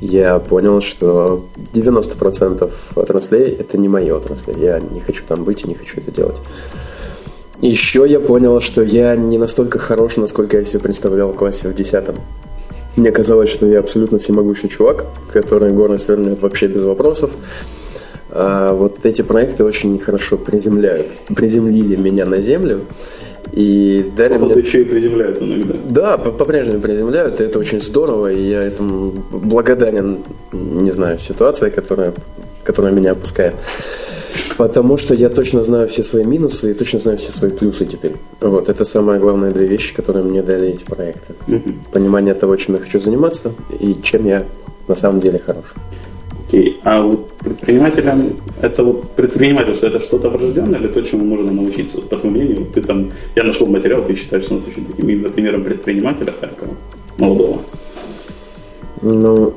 Я 0.00 0.38
понял, 0.38 0.80
что 0.80 1.44
90% 1.74 2.72
отраслей– 2.94 3.56
это 3.60 3.76
не 3.76 3.88
мои 3.88 4.10
отрасли. 4.10 4.54
Я 4.58 4.80
не 4.80 5.00
хочу 5.00 5.22
там 5.28 5.44
быть 5.44 5.64
и 5.64 5.68
не 5.68 5.74
хочу 5.74 6.00
это 6.00 6.10
делать. 6.10 6.40
Еще 7.60 8.06
я 8.08 8.20
понял, 8.20 8.58
что 8.60 8.82
я 8.82 9.14
не 9.16 9.36
настолько 9.36 9.78
хорош, 9.78 10.16
насколько 10.16 10.56
я 10.56 10.64
себе 10.64 10.80
представлял 10.80 11.30
в 11.30 11.36
классе 11.36 11.68
в 11.68 11.74
10 11.74 12.04
Мне 12.96 13.12
казалось, 13.12 13.50
что 13.50 13.66
я 13.66 13.80
абсолютно 13.80 14.18
всемогущий 14.18 14.70
чувак, 14.70 15.04
который 15.30 15.72
горы 15.72 15.98
свернет 15.98 16.40
вообще 16.40 16.68
без 16.68 16.84
вопросов. 16.84 17.32
А 18.34 18.72
вот 18.72 19.04
эти 19.04 19.20
проекты 19.20 19.62
очень 19.62 19.98
хорошо 19.98 20.38
приземляют, 20.38 21.08
приземлили 21.36 21.96
меня 21.96 22.24
на 22.24 22.40
землю 22.40 22.86
и 23.52 24.10
дали 24.16 24.32
Походу, 24.34 24.54
мне... 24.54 24.62
еще 24.62 24.80
и 24.80 24.84
приземляют 24.84 25.42
иногда. 25.42 25.74
Да, 25.86 26.16
по- 26.16 26.30
по-прежнему 26.30 26.80
приземляют, 26.80 27.42
и 27.42 27.44
это 27.44 27.58
очень 27.58 27.78
здорово, 27.82 28.32
и 28.32 28.42
я 28.42 28.62
этому 28.62 29.12
благодарен, 29.30 30.20
не 30.52 30.90
знаю, 30.92 31.18
ситуации, 31.18 31.68
которая, 31.68 32.14
которая 32.64 32.94
меня 32.94 33.12
опускает. 33.12 33.54
Потому 34.56 34.96
что 34.96 35.14
я 35.14 35.28
точно 35.28 35.62
знаю 35.62 35.88
все 35.88 36.02
свои 36.02 36.24
минусы 36.24 36.70
и 36.70 36.74
точно 36.74 37.00
знаю 37.00 37.18
все 37.18 37.32
свои 37.32 37.50
плюсы 37.50 37.84
теперь. 37.84 38.16
Вот, 38.40 38.70
это 38.70 38.86
самые 38.86 39.20
главные 39.20 39.50
две 39.50 39.66
вещи, 39.66 39.94
которые 39.94 40.24
мне 40.24 40.42
дали 40.42 40.68
эти 40.68 40.84
проекты. 40.84 41.34
Понимание 41.92 42.32
того, 42.32 42.56
чем 42.56 42.76
я 42.76 42.80
хочу 42.80 42.98
заниматься 42.98 43.52
и 43.78 43.94
чем 44.02 44.24
я 44.24 44.44
на 44.88 44.94
самом 44.94 45.20
деле 45.20 45.38
хорош. 45.38 45.74
Окей, 46.52 46.80
а 46.84 47.00
вот 47.00 47.32
предпринимателям, 47.38 48.34
это 48.60 48.84
вот 48.84 49.12
предпринимательство, 49.12 49.86
это 49.86 50.00
что-то 50.00 50.28
врожденное 50.28 50.78
или 50.78 50.88
то, 50.88 51.00
чему 51.00 51.24
можно 51.24 51.50
научиться? 51.50 52.02
По 52.02 52.16
твоему 52.16 52.36
мнению, 52.36 52.66
ты 52.66 52.82
там, 52.82 53.10
я 53.34 53.44
нашел 53.44 53.66
материал, 53.66 54.04
ты 54.04 54.14
считаешь 54.14 54.50
нас 54.50 54.62
очень 54.68 54.84
таким 54.84 55.08
именно 55.08 55.30
примером 55.30 55.64
предпринимателя 55.64 56.34
Харькова, 56.38 56.74
молодого. 57.16 57.62
Ну, 59.00 59.54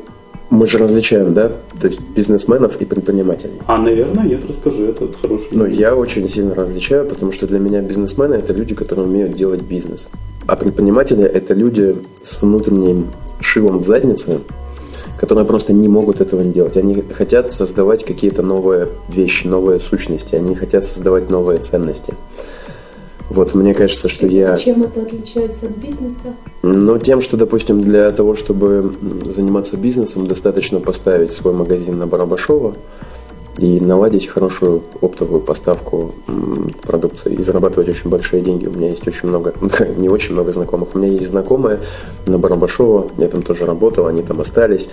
мы 0.49 0.67
же 0.67 0.77
различаем, 0.77 1.33
да? 1.33 1.51
То 1.81 1.87
есть 1.87 1.99
бизнесменов 2.15 2.79
и 2.79 2.85
предпринимателей. 2.85 3.59
А, 3.67 3.77
наверное, 3.77 4.23
нет, 4.23 4.43
расскажи, 4.47 4.85
это 4.85 5.09
хороший. 5.21 5.47
Ну, 5.51 5.65
я 5.65 5.97
очень 5.97 6.29
сильно 6.29 6.55
различаю, 6.55 7.05
потому 7.05 7.33
что 7.33 7.45
для 7.45 7.59
меня 7.59 7.81
бизнесмены– 7.81 8.35
это 8.35 8.53
люди, 8.53 8.73
которые 8.73 9.05
умеют 9.05 9.33
делать 9.33 9.63
бизнес. 9.63 10.07
А 10.47 10.55
предприниматели– 10.55 11.23
это 11.25 11.55
люди 11.55 11.97
с 12.21 12.41
внутренним 12.41 13.07
шилом 13.41 13.79
в 13.79 13.83
заднице, 13.83 14.39
которые 15.25 15.48
просто 15.48 15.74
не 15.74 15.88
могут 15.88 16.22
этого 16.22 16.41
не 16.41 16.53
делать. 16.53 16.77
Они 16.77 17.01
хотят 17.01 17.51
создавать 17.51 18.05
какие-то 18.05 18.44
новые 18.44 18.89
вещи, 19.10 19.48
новые 19.48 19.79
сущности, 19.79 20.36
они 20.36 20.53
хотят 20.53 20.86
создавать 20.86 21.32
новые 21.32 21.58
ценности. 21.58 22.13
Вот 23.32 23.55
мне 23.55 23.74
кажется, 23.74 24.08
что 24.08 24.27
я... 24.27 24.55
Чем 24.55 24.84
это 24.84 25.01
отличается 25.01 25.65
от 25.65 25.77
бизнеса? 25.77 26.36
Ну, 26.62 27.00
тем, 27.00 27.22
что, 27.22 27.38
допустим, 27.38 27.82
для 27.82 28.12
того, 28.12 28.36
чтобы 28.36 28.94
заниматься 29.25 29.77
бизнесом, 29.77 30.27
достаточно 30.27 30.79
поставить 30.79 31.34
свой 31.34 31.55
магазин 31.55 31.98
на 31.98 32.05
Барабашова 32.05 32.75
и 33.57 33.79
наладить 33.79 34.27
хорошую 34.27 34.83
оптовую 35.01 35.41
поставку 35.41 36.13
продукции 36.81 37.33
и 37.33 37.41
зарабатывать 37.41 37.89
очень 37.89 38.09
большие 38.09 38.41
деньги. 38.41 38.67
У 38.67 38.71
меня 38.71 38.89
есть 38.89 39.07
очень 39.07 39.29
много, 39.29 39.53
не 39.97 40.09
очень 40.09 40.33
много 40.33 40.51
знакомых. 40.51 40.89
У 40.93 40.97
меня 40.97 41.12
есть 41.12 41.27
знакомые 41.27 41.79
на 42.25 42.38
Барабашова, 42.38 43.09
я 43.17 43.27
там 43.27 43.41
тоже 43.41 43.65
работал, 43.65 44.07
они 44.07 44.21
там 44.21 44.41
остались 44.41 44.89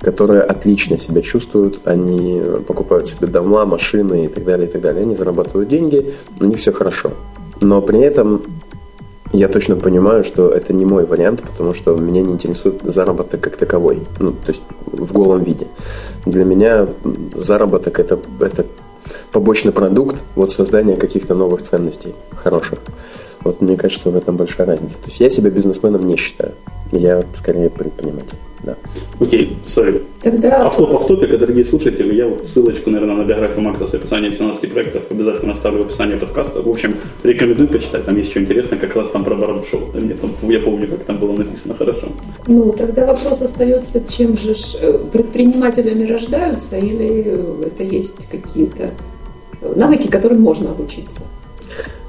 которые 0.00 0.42
отлично 0.42 0.98
себя 0.98 1.22
чувствуют, 1.22 1.82
они 1.84 2.42
покупают 2.66 3.08
себе 3.08 3.28
дома, 3.28 3.64
машины 3.64 4.24
и 4.24 4.28
так 4.28 4.44
далее, 4.44 4.68
и 4.68 4.70
так 4.70 4.82
далее. 4.82 5.02
Они 5.02 5.14
зарабатывают 5.14 5.68
деньги, 5.68 6.12
у 6.40 6.44
них 6.44 6.58
все 6.58 6.72
хорошо. 6.72 7.12
Но 7.60 7.80
при 7.80 8.00
этом 8.00 8.42
я 9.32 9.48
точно 9.48 9.76
понимаю, 9.76 10.24
что 10.24 10.50
это 10.50 10.72
не 10.72 10.84
мой 10.84 11.06
вариант, 11.06 11.42
потому 11.42 11.74
что 11.74 11.96
меня 11.96 12.22
не 12.22 12.32
интересует 12.32 12.82
заработок 12.82 13.40
как 13.40 13.56
таковой, 13.56 14.02
ну, 14.18 14.32
то 14.32 14.48
есть 14.48 14.62
в 14.86 15.12
голом 15.12 15.42
виде. 15.42 15.66
Для 16.26 16.44
меня 16.44 16.88
заработок 17.34 17.98
это, 17.98 18.18
это 18.40 18.66
побочный 19.32 19.72
продукт 19.72 20.16
вот 20.34 20.52
создания 20.52 20.96
каких-то 20.96 21.34
новых 21.34 21.62
ценностей 21.62 22.14
хороших. 22.36 22.80
Вот 23.42 23.60
мне 23.60 23.76
кажется, 23.76 24.10
в 24.10 24.16
этом 24.16 24.36
большая 24.36 24.66
разница. 24.66 24.96
То 24.98 25.06
есть 25.06 25.20
я 25.20 25.30
себя 25.30 25.50
бизнесменом 25.50 26.06
не 26.06 26.16
считаю. 26.16 26.52
Я 26.92 27.24
скорее 27.34 27.70
предприниматель. 27.70 28.36
Да. 28.62 28.76
Окей, 29.20 29.56
сори. 29.66 30.02
Тогда 30.22 30.66
Автоп 30.66 30.94
автопика, 30.94 31.36
дорогие 31.36 31.64
слушатели, 31.64 32.14
я 32.14 32.28
вот 32.28 32.46
ссылочку, 32.46 32.90
наверное, 32.90 33.16
на 33.16 33.24
биографию 33.24 33.60
Макса 33.60 33.88
с 33.88 33.94
описанием 33.94 34.34
17 34.34 34.72
проектов 34.72 35.02
обязательно 35.10 35.52
оставлю 35.52 35.82
в 35.82 35.86
описании 35.86 36.16
подкаста. 36.16 36.62
В 36.62 36.68
общем, 36.68 36.94
рекомендую 37.24 37.68
почитать, 37.68 38.04
там 38.04 38.16
есть 38.16 38.30
что 38.30 38.40
интересное, 38.40 38.78
как 38.78 38.94
раз 38.94 39.10
там 39.10 39.24
про 39.24 39.34
барбершоп. 39.34 39.92
Да, 39.92 40.00
мне 40.00 40.14
там, 40.14 40.30
я 40.42 40.60
помню, 40.60 40.86
как 40.86 41.00
там 41.00 41.18
было 41.18 41.36
написано 41.36 41.74
хорошо. 41.74 42.08
Ну, 42.46 42.72
тогда 42.72 43.04
вопрос 43.04 43.42
остается, 43.42 44.00
чем 44.08 44.38
же 44.38 44.54
ж, 44.54 44.76
э, 44.80 44.98
предпринимателями 45.12 46.04
рождаются 46.04 46.76
или 46.76 47.24
э, 47.26 47.62
это 47.66 47.82
есть 47.82 48.28
какие-то 48.30 48.90
э, 49.60 49.72
навыки, 49.74 50.06
которым 50.06 50.40
можно 50.40 50.70
обучиться? 50.70 51.22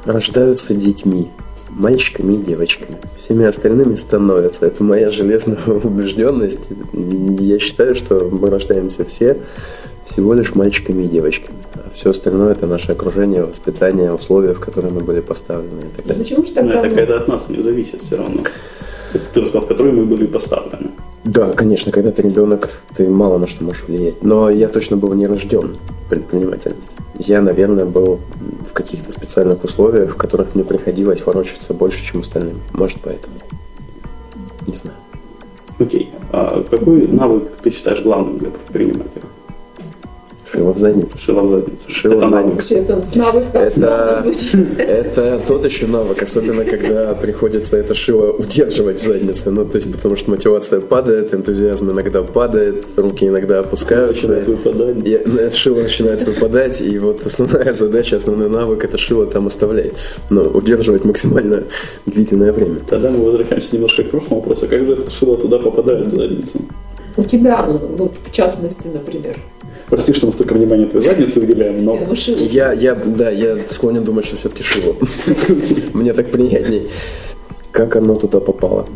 Рождаются 0.06 0.76
детьми, 0.76 1.30
мальчиками 1.76 2.34
и 2.34 2.38
девочками. 2.38 2.98
Всеми 3.18 3.46
остальными 3.46 3.96
становятся. 3.96 4.68
Это 4.68 4.84
моя 4.84 5.10
железная 5.10 5.58
убежденность. 5.68 6.70
Я 6.94 7.60
считаю, 7.60 7.96
что 7.96 8.30
мы 8.32 8.50
рождаемся 8.50 9.04
все 9.06 9.38
всего 10.06 10.34
лишь 10.34 10.56
мальчиками 10.56 11.04
и 11.04 11.08
девочками. 11.08 11.58
А 11.76 11.90
все 11.94 12.10
остальное 12.10 12.52
это 12.52 12.68
наше 12.68 12.92
окружение, 12.92 13.46
воспитание, 13.46 14.14
условия, 14.14 14.54
в 14.54 14.60
которые 14.60 14.92
мы 14.92 15.02
были 15.02 15.22
поставлены 15.22 15.82
и 15.82 15.96
так 15.96 16.06
далее. 16.06 16.24
Почему 16.24 16.46
же 16.46 16.52
тогда... 16.52 16.80
это 16.80 16.90
ну, 16.90 16.96
когда 16.96 17.16
от 17.16 17.28
нас 17.28 17.50
не 17.50 17.62
зависит 17.62 18.02
все 18.02 18.18
равно. 18.18 18.42
Это 19.14 19.24
Ты 19.34 19.42
рассказал, 19.42 19.62
в 19.62 19.68
которые 19.68 19.94
мы 19.94 20.06
были 20.06 20.26
поставлены. 20.26 20.92
Да, 21.24 21.52
конечно, 21.54 21.92
когда 21.92 22.12
ты 22.12 22.22
ребенок, 22.22 22.70
ты 22.96 23.08
мало 23.08 23.38
на 23.38 23.48
что 23.48 23.64
можешь 23.64 23.84
влиять. 23.88 24.22
Но 24.24 24.50
я 24.50 24.68
точно 24.68 24.98
был 24.98 25.14
не 25.14 25.26
рожден 25.26 25.78
предпринимателем. 26.10 26.78
Я, 27.18 27.42
наверное, 27.42 27.86
был 27.86 28.20
в 28.66 28.74
каких-то 28.74 29.12
специальных 29.12 29.64
условиях, 29.64 30.14
в 30.14 30.18
которых 30.18 30.56
мне 30.56 30.64
приходилось 30.64 31.26
ворочаться 31.26 31.74
больше, 31.74 32.04
чем 32.04 32.22
остальным. 32.22 32.60
Может, 32.74 33.00
поэтому. 33.04 33.36
Не 34.68 34.76
знаю. 34.76 34.98
Окей, 35.80 36.12
а 36.32 36.64
какой 36.70 37.08
навык 37.08 37.52
ты 37.62 37.72
считаешь 37.72 38.02
главным 38.02 38.38
для 38.38 38.52
предпринимателя? 38.52 39.24
Шило 40.54 40.72
в 40.72 40.78
задницу. 40.78 41.18
Шило 41.18 41.42
в 41.42 41.50
задницу. 41.50 41.90
Шило 41.90 42.14
Это 42.14 42.28
в 42.28 42.32
навык. 42.32 42.62
задницу. 42.62 42.94
Это 42.94 43.20
навык 43.20 43.46
Это, 44.78 45.22
это 45.22 45.42
тот 45.48 45.66
еще 45.66 45.88
навык, 45.88 46.22
особенно 46.22 46.64
когда 46.64 47.16
приходится 47.16 47.78
это 47.78 47.96
шило 47.96 48.32
удерживать 48.34 49.00
в 49.00 49.04
заднице. 49.04 49.50
Ну, 49.50 49.66
то 49.66 49.78
есть, 49.78 49.92
потому 49.92 50.16
что 50.16 50.30
мотивация 50.30 50.80
падает, 50.80 51.34
энтузиазм 51.34 51.92
иногда 51.92 52.22
падает, 52.22 52.86
руки 52.98 53.28
иногда 53.28 53.60
опускаются. 53.60 54.28
Начинает 54.28 54.48
выпадать. 54.48 55.08
И, 55.08 55.22
ну, 55.26 55.52
шило 55.52 55.82
начинает 55.82 56.24
выпадать, 56.24 56.82
и 56.82 57.00
вот 57.00 57.26
основная 57.26 57.74
задача, 57.74 58.18
основной 58.18 58.50
навык 58.50 58.84
это 58.86 58.98
шило 59.00 59.26
там 59.26 59.48
оставлять. 59.48 59.94
Но 60.30 60.44
удерживать 60.44 61.04
максимально 61.04 61.64
длительное 62.06 62.54
время. 62.54 62.80
Тогда 62.88 63.10
мы 63.10 63.26
возвращаемся 63.26 63.70
немножко 63.76 64.04
к 64.04 64.12
прошлому 64.12 64.42
вопросу. 64.42 64.68
Как 64.68 64.86
же 64.86 64.94
это 64.94 65.10
шило 65.10 65.36
туда 65.36 65.58
попадает 65.58 66.08
в 66.08 66.16
задницу? 66.16 66.60
У 67.18 67.24
тебя, 67.24 67.66
ну, 67.68 67.78
вот 67.98 68.14
в 68.24 68.32
частности, 68.32 68.88
например. 68.88 69.38
Прости, 69.88 70.14
что 70.14 70.28
мы 70.28 70.34
столько 70.34 70.54
внимания 70.54 70.86
твоей 70.86 71.06
заднице 71.06 71.40
выделяем, 71.40 71.84
но 71.84 72.00
Я. 72.16 72.74
Я, 72.74 72.96
да, 72.96 73.30
я 73.30 73.56
склонен 73.58 74.04
думать, 74.04 74.26
что 74.26 74.38
все-таки 74.38 74.64
шило. 74.64 74.96
Мне 75.94 76.14
так 76.14 76.32
приятней. 76.32 76.90
Как 77.72 77.96
оно 77.96 78.16
туда 78.16 78.40
попало? 78.40 78.88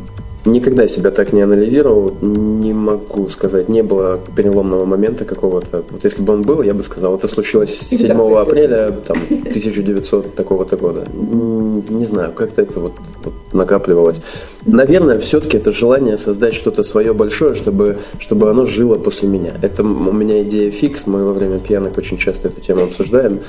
Никогда 0.47 0.87
себя 0.87 1.11
так 1.11 1.33
не 1.33 1.41
анализировал, 1.41 2.15
не 2.21 2.71
могу 2.71 3.27
сказать. 3.27 3.67
Не 3.67 3.83
было 3.83 4.19
переломного 4.35 4.85
момента 4.85 5.25
какого-то. 5.25 5.83
Вот 5.89 6.05
если 6.05 6.21
бы 6.21 6.33
он 6.33 6.41
был, 6.41 6.61
я 6.61 6.73
бы 6.73 6.83
сказал, 6.83 7.17
это 7.17 7.27
случилось 7.27 7.69
Всегда 7.69 8.07
7 8.07 8.17
хотел. 8.17 8.37
апреля 8.37 8.91
там, 9.05 9.17
1900 9.29 10.35
такого-то 10.35 10.77
года. 10.77 11.05
Не 11.11 12.05
знаю, 12.05 12.31
как-то 12.31 12.61
это 12.61 12.79
вот, 12.79 12.93
вот 13.23 13.33
накапливалось. 13.51 14.21
Наверное, 14.65 15.19
все-таки 15.19 15.57
это 15.57 15.73
желание 15.73 16.15
создать 16.15 16.53
что-то 16.53 16.83
свое 16.83 17.13
большое, 17.13 17.53
чтобы, 17.53 17.97
чтобы 18.17 18.49
оно 18.49 18.65
жило 18.65 18.95
после 18.95 19.27
меня. 19.27 19.53
Это 19.61 19.83
у 19.83 20.13
меня 20.13 20.43
идея 20.43 20.71
фикс, 20.71 21.07
мы 21.07 21.25
во 21.25 21.33
время 21.33 21.59
пьянок 21.59 21.97
очень 21.97 22.17
часто 22.17 22.47
эту 22.47 22.61
тему 22.61 22.83
обсуждаем, 22.83 23.41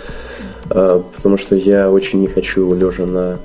а, 0.70 1.02
потому 1.14 1.36
что 1.36 1.54
я 1.54 1.92
очень 1.92 2.20
не 2.20 2.26
хочу, 2.26 2.74
лежа 2.74 3.06
на 3.06 3.38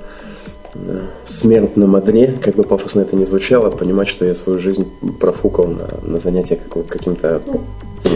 смертном 1.24 1.96
одре, 1.96 2.36
как 2.42 2.56
бы 2.56 2.62
пафосно 2.62 3.00
это 3.00 3.16
ни 3.16 3.24
звучало, 3.24 3.70
понимать, 3.70 4.08
что 4.08 4.24
я 4.24 4.34
свою 4.34 4.58
жизнь 4.58 4.86
профукал 5.20 5.66
на, 5.66 5.88
на 6.02 6.18
занятия 6.18 6.58
каким-то 6.88 7.40
Ну, 7.46 7.60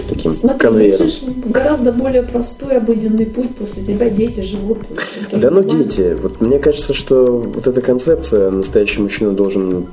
таким 0.09 0.33
Смотри, 0.33 0.59
конвейером. 0.59 1.07
видишь, 1.07 1.23
гораздо 1.47 1.93
более 1.93 2.23
простой, 2.23 2.77
обыденный 2.77 3.27
путь. 3.27 3.55
После 3.57 3.83
тебя 3.83 4.11
дети 4.11 4.41
живут. 4.41 4.79
Да 5.33 5.51
ну 5.51 5.63
нормально. 5.63 5.85
дети, 5.85 6.17
вот 6.21 6.41
мне 6.41 6.59
кажется, 6.59 6.93
что 6.93 7.25
вот 7.39 7.67
эта 7.67 7.81
концепция, 7.81 8.51
настоящий 8.51 9.01
мужчина 9.01 9.33
должен 9.33 9.87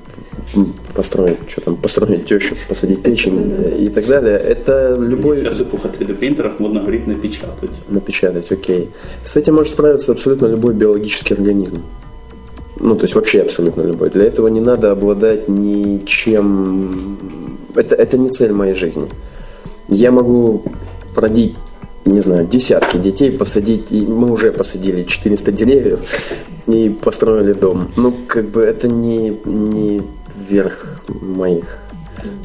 построить, 0.93 1.37
что 1.47 1.61
там, 1.61 1.75
построить 1.77 2.25
тещу, 2.25 2.55
посадить 2.67 3.01
печень 3.01 3.53
и 3.79 3.87
так 3.87 4.05
далее, 4.05 4.37
это 4.37 4.95
любой... 4.97 5.41
сейчас 5.41 5.61
эпоха 5.61 5.87
3D 5.87 6.13
принтеров 6.15 6.59
модно 6.59 6.81
говорить 6.81 7.07
напечатать. 7.07 7.71
напечатать, 7.89 8.51
окей. 8.51 8.89
С 9.23 9.35
этим 9.37 9.55
может 9.55 9.73
справиться 9.73 10.11
абсолютно 10.11 10.47
любой 10.47 10.73
биологический 10.73 11.33
организм. 11.33 11.81
Ну, 12.85 12.95
то 12.95 13.05
есть 13.05 13.15
вообще 13.15 13.41
абсолютно 13.41 13.81
любой. 13.81 14.11
Для 14.11 14.25
этого 14.25 14.47
не 14.47 14.61
надо 14.61 14.91
обладать 14.91 15.47
ничем... 15.47 17.17
Это, 17.73 17.95
это 17.95 18.15
не 18.15 18.29
цель 18.29 18.51
моей 18.51 18.75
жизни. 18.75 19.07
Я 19.87 20.11
могу 20.11 20.61
родить, 21.15 21.55
не 22.05 22.21
знаю, 22.21 22.45
десятки 22.45 22.97
детей, 22.97 23.31
посадить, 23.31 23.91
и 23.91 24.05
мы 24.05 24.31
уже 24.31 24.51
посадили 24.51 25.01
400 25.01 25.51
деревьев 25.51 26.01
и 26.67 26.89
построили 26.89 27.53
дом. 27.53 27.89
Ну, 27.97 28.13
как 28.27 28.49
бы 28.49 28.61
это 28.61 28.87
не, 28.87 29.35
не 29.45 30.03
верх 30.47 31.01
моих 31.07 31.79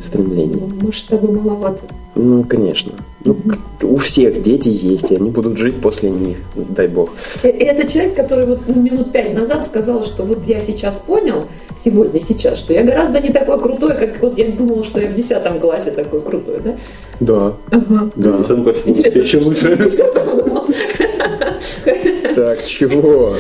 стремлений. 0.01 0.61
Ну, 0.61 0.87
Масштабы 0.87 1.33
маловато. 1.33 1.81
Ну, 2.17 2.43
конечно. 2.45 2.93
Ну, 3.25 3.37
у 3.83 3.97
всех 3.97 4.43
дети 4.43 4.69
есть, 4.69 5.11
и 5.11 5.17
они 5.17 5.31
будут 5.31 5.57
жить 5.59 5.81
после 5.81 6.11
них, 6.11 6.39
дай 6.57 6.89
бог. 6.89 7.11
Э, 7.43 7.49
Это 7.49 7.87
человек, 7.91 8.15
который 8.17 8.47
вот 8.47 8.61
ну, 8.67 8.81
минут 8.83 9.13
пять 9.13 9.35
назад 9.35 9.67
сказал, 9.67 10.03
что 10.03 10.23
вот 10.25 10.47
я 10.47 10.59
сейчас 10.61 11.01
понял, 11.01 11.45
сегодня, 11.83 12.19
сейчас, 12.21 12.59
что 12.59 12.73
я 12.73 12.83
гораздо 12.83 13.21
не 13.21 13.29
такой 13.31 13.59
крутой, 13.59 13.97
как 13.99 14.21
вот 14.23 14.39
я 14.39 14.51
думал, 14.51 14.83
что 14.85 15.01
я 15.01 15.09
в 15.09 15.15
десятом 15.15 15.61
классе 15.61 15.91
такой 15.91 16.21
крутой, 16.23 16.61
да? 16.65 16.77
Да, 17.21 17.53
Ага. 17.71 18.11
да. 18.17 18.33
В 18.33 18.39
десятом 18.39 18.65
классе 18.65 18.81
Интересно, 18.87 19.21
еще 19.21 19.41
думал. 19.41 20.67
Так, 22.35 22.65
чего? 22.65 23.35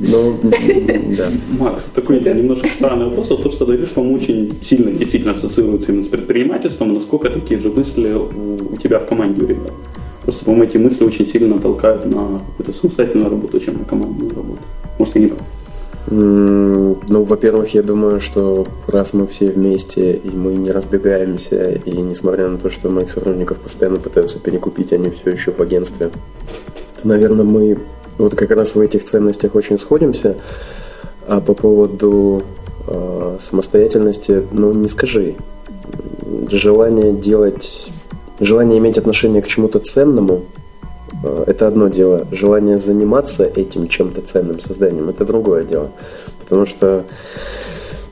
Ну, 0.00 0.38
м, 0.42 0.50
да. 1.16 1.28
Марк, 1.58 1.82
такой 1.94 2.20
немножко 2.20 2.68
странный 2.68 3.06
вопрос. 3.06 3.28
То, 3.28 3.50
что 3.50 3.66
ты 3.66 3.72
говоришь, 3.72 3.90
вам 3.94 4.12
очень 4.12 4.50
сильно 4.62 4.90
действительно 4.92 5.34
ассоциируется 5.34 5.92
именно 5.92 6.04
с 6.04 6.08
предпринимательством. 6.08 6.94
Насколько 6.94 7.30
такие 7.30 7.60
же 7.60 7.70
мысли 7.70 8.14
у, 8.14 8.76
тебя 8.76 8.98
в 8.98 9.06
команде 9.06 9.42
у 9.42 9.46
ребят? 9.46 9.72
Просто, 10.22 10.44
по-моему, 10.44 10.64
эти 10.64 10.78
мысли 10.78 11.04
очень 11.04 11.26
сильно 11.26 11.58
толкают 11.58 12.06
на 12.06 12.38
какую-то 12.38 12.72
самостоятельную 12.72 13.30
работу, 13.30 13.60
чем 13.60 13.78
на 13.78 13.84
командную 13.84 14.30
работу. 14.30 14.60
Может, 14.98 15.16
я 15.16 15.20
не 15.22 15.28
прав? 15.28 15.40
Ну, 16.08 17.22
во-первых, 17.24 17.74
я 17.74 17.82
думаю, 17.82 18.20
что 18.20 18.66
раз 18.86 19.12
мы 19.12 19.26
все 19.26 19.50
вместе, 19.50 20.14
и 20.14 20.30
мы 20.30 20.54
не 20.54 20.70
разбегаемся, 20.70 21.72
и 21.72 21.90
несмотря 21.90 22.48
на 22.48 22.58
то, 22.58 22.70
что 22.70 22.88
моих 22.88 23.10
сотрудников 23.10 23.58
постоянно 23.58 23.98
пытаются 23.98 24.38
перекупить, 24.38 24.92
они 24.92 25.10
все 25.10 25.30
еще 25.30 25.52
в 25.52 25.60
агентстве, 25.60 26.08
то, 27.02 27.08
наверное, 27.08 27.44
мы 27.44 27.78
вот 28.20 28.34
как 28.34 28.50
раз 28.50 28.74
в 28.74 28.80
этих 28.80 29.04
ценностях 29.04 29.54
очень 29.54 29.78
сходимся. 29.78 30.36
А 31.26 31.40
по 31.40 31.54
поводу 31.54 32.42
э, 32.86 33.36
самостоятельности, 33.40 34.46
ну, 34.52 34.72
не 34.72 34.88
скажи. 34.88 35.36
Желание 36.48 37.12
делать, 37.12 37.90
желание 38.40 38.78
иметь 38.78 38.98
отношение 38.98 39.42
к 39.42 39.46
чему-то 39.46 39.78
ценному, 39.78 40.42
Э, 41.22 41.44
Это 41.46 41.66
одно 41.66 41.88
дело. 41.88 42.26
Желание 42.30 42.78
заниматься 42.78 43.44
этим 43.44 43.88
чем-то 43.88 44.22
ценным 44.22 44.60
созданием– 44.60 45.08
это 45.10 45.24
другое 45.24 45.62
дело. 45.62 45.90
Потому 46.40 46.66
что 46.66 47.04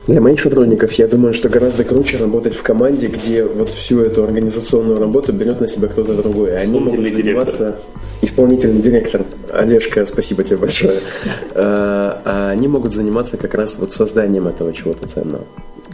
для 0.07 0.21
моих 0.21 0.39
сотрудников 0.39 0.93
я 0.93 1.07
думаю, 1.07 1.33
что 1.33 1.49
гораздо 1.49 1.83
круче 1.83 2.17
работать 2.17 2.55
в 2.55 2.63
команде, 2.63 3.07
где 3.07 3.43
вот 3.43 3.69
всю 3.69 4.01
эту 4.01 4.23
организационную 4.23 4.99
работу 4.99 5.33
берет 5.33 5.61
на 5.61 5.67
себя 5.67 5.87
кто-то 5.87 6.15
другой. 6.15 6.57
Они 6.57 6.79
могут 6.79 6.93
Исполнительный 6.93 7.23
директор. 7.23 7.75
Исполнительный 8.21 8.81
директор. 8.81 9.25
Олежка, 9.53 10.05
спасибо 10.05 10.43
тебе 10.43 10.57
большое. 10.57 10.91
Э, 10.91 12.19
а 12.25 12.49
Они 12.51 12.67
могут 12.67 12.93
заниматься 12.93 13.37
как 13.37 13.53
раз 13.53 13.77
вот 13.79 13.93
созданием 13.93 14.47
этого 14.47 14.73
чего-то 14.73 15.07
ценного. 15.07 15.45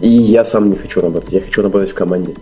И 0.02 0.10
я 0.10 0.44
сам 0.44 0.70
не 0.70 0.76
хочу 0.76 1.02
работать. 1.02 1.32
Я 1.32 1.42
хочу 1.42 1.62
работать 1.62 1.90
в 1.92 1.94
команде. 1.94 2.34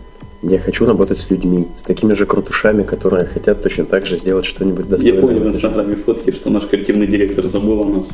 Я 0.41 0.60
хочу 0.60 0.86
работать 0.86 1.17
с 1.19 1.30
людьми, 1.30 1.67
с 1.78 1.82
такими 1.84 2.13
же 2.13 2.26
крутушами, 2.26 2.84
которые 2.84 3.26
хотят 3.26 3.62
точно 3.62 3.86
так 3.86 4.06
же 4.06 4.17
сделать 4.17 4.43
что-нибудь 4.46 4.86
Я 4.86 4.91
достойное. 4.91 5.22
понял 5.22 5.39
в 5.39 5.48
инстаграме 5.48 5.96
фотки, 5.96 6.32
что 6.32 6.50
наш 6.50 6.67
креативный 6.67 7.08
директор 7.08 7.48
забыл 7.48 7.82
о 7.82 7.86
нас. 7.86 8.08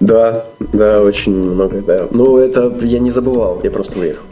Да, 0.00 0.46
да, 0.58 1.02
очень 1.02 1.32
много, 1.34 1.82
да. 1.82 2.08
Ну, 2.10 2.38
это 2.38 2.76
я 2.82 2.98
не 2.98 3.12
забывал, 3.12 3.60
я 3.62 3.70
просто 3.70 4.00
уехал. 4.00 4.24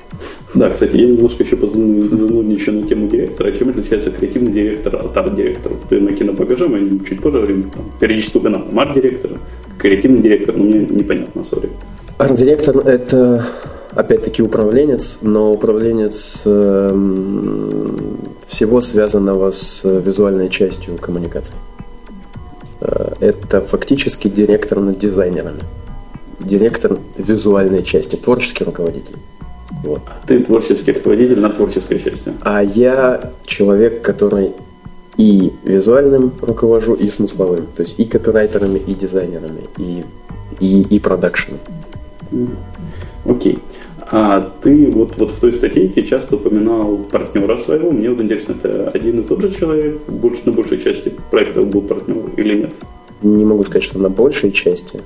Да, 0.55 0.71
кстати, 0.71 0.97
я 0.97 1.09
немножко 1.09 1.43
еще 1.43 1.57
занудничаю 1.57 2.81
на 2.81 2.87
тему 2.87 3.09
директора. 3.09 3.51
Чем 3.53 3.71
отличается 3.71 4.11
креативный 4.11 4.53
директор 4.53 4.95
от 4.95 5.17
арт-директора? 5.17 5.75
Ты 5.88 6.01
на 6.01 6.12
кинопокажи, 6.12 6.69
мы 6.69 7.01
чуть 7.05 7.21
позже 7.21 7.45
там, 7.45 7.90
периодически 7.99 8.37
упоминаем 8.37 8.79
арт-директор, 8.79 9.33
креативный 9.79 10.23
директор, 10.23 10.57
но 10.57 10.64
мне 10.64 10.87
непонятно, 10.88 11.43
сори. 11.43 11.71
Арт-директор– 12.19 12.79
это, 12.87 13.45
опять-таки, 13.90 14.43
управленец, 14.45 15.19
но 15.23 15.53
управленец 15.53 16.43
эм, 16.47 17.97
всего 18.47 18.81
связанного 18.81 19.51
с 19.51 19.83
визуальной 19.85 20.49
частью 20.51 20.97
коммуникации. 20.99 21.55
Э, 22.81 23.12
Это 23.19 23.61
фактически 23.61 24.29
директор 24.29 24.79
над 24.79 25.01
дизайнерами. 25.01 25.61
Директор 26.38 26.99
визуальной 27.19 27.83
части, 27.83 28.14
творческий 28.14 28.62
руководитель. 28.62 29.17
Вот. 29.85 30.01
Ты 30.27 30.40
творческий 30.40 30.92
руководитель 30.92 31.40
на 31.40 31.51
творческой 31.51 31.99
части. 31.99 32.33
А 32.42 32.62
я 32.62 33.33
человек, 33.44 34.03
который 34.03 34.53
и 35.16 35.53
визуальным 35.62 36.33
руковожу, 36.40 36.94
и 36.94 37.09
смысловым. 37.09 37.66
То 37.77 37.83
есть 37.83 38.01
и 38.01 38.05
копирайтерами, 38.05 38.79
и 38.79 38.94
дизайнерами, 38.94 39.62
и, 39.79 40.05
и, 40.61 40.83
и 40.83 41.01
продакшеном. 41.01 41.61
Окей. 43.27 43.59
А 44.11 44.53
ты 44.62 44.90
вот, 44.90 45.14
вот 45.16 45.31
в 45.31 45.40
той 45.40 45.53
статейке 45.53 46.03
часто 46.03 46.37
упоминал 46.37 46.99
партнера 47.11 47.57
своего. 47.57 47.90
Мне 47.90 48.11
вот 48.11 48.20
интересно, 48.20 48.55
это 48.62 48.90
один 48.90 49.20
и 49.20 49.23
тот 49.23 49.40
же 49.40 49.51
человек? 49.51 49.99
Больше, 50.09 50.42
на 50.44 50.53
большей 50.53 50.81
части 50.81 51.12
проектов 51.31 51.66
был 51.68 51.81
партнер 51.81 52.16
или 52.37 52.59
нет? 52.59 52.70
Не 53.23 53.44
могу 53.44 53.64
сказать, 53.64 53.83
что 53.83 53.99
на 53.99 54.11
большей 54.11 54.53
части. 54.53 55.01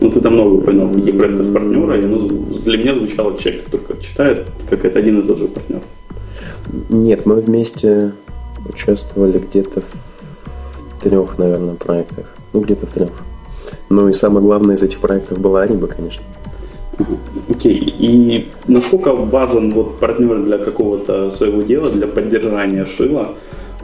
Ну, 0.00 0.10
ты 0.10 0.20
там 0.20 0.34
много 0.34 0.54
упоминал, 0.54 0.86
в 0.86 0.94
каких 0.94 1.18
проектах 1.18 1.52
партнера, 1.52 2.00
и 2.00 2.04
оно 2.04 2.18
для 2.18 2.78
меня 2.78 2.94
звучало, 2.94 3.36
человек 3.38 3.64
читает, 4.00 4.46
как 4.68 4.84
это 4.84 4.98
один 4.98 5.20
и 5.20 5.26
тот 5.26 5.38
же 5.38 5.46
партнер. 5.48 5.80
Нет, 6.88 7.26
мы 7.26 7.36
вместе 7.36 8.12
участвовали 8.68 9.38
где-то 9.38 9.80
в 9.80 11.02
трех, 11.02 11.38
наверное, 11.38 11.74
проектах. 11.74 12.34
Ну, 12.52 12.60
где-то 12.60 12.86
в 12.86 12.92
трех. 12.92 13.10
Ну 13.90 14.08
и 14.08 14.12
самое 14.12 14.44
главное 14.44 14.76
из 14.76 14.82
этих 14.82 14.98
проектов 14.98 15.38
была 15.38 15.62
Ариба, 15.62 15.86
конечно. 15.86 16.24
Окей. 17.48 17.94
И 17.98 18.50
насколько 18.66 19.12
важен 19.12 19.70
вот 19.70 19.98
партнер 19.98 20.42
для 20.42 20.58
какого-то 20.58 21.30
своего 21.30 21.62
дела, 21.62 21.90
для 21.90 22.06
поддержания 22.06 22.84
шила? 22.84 23.34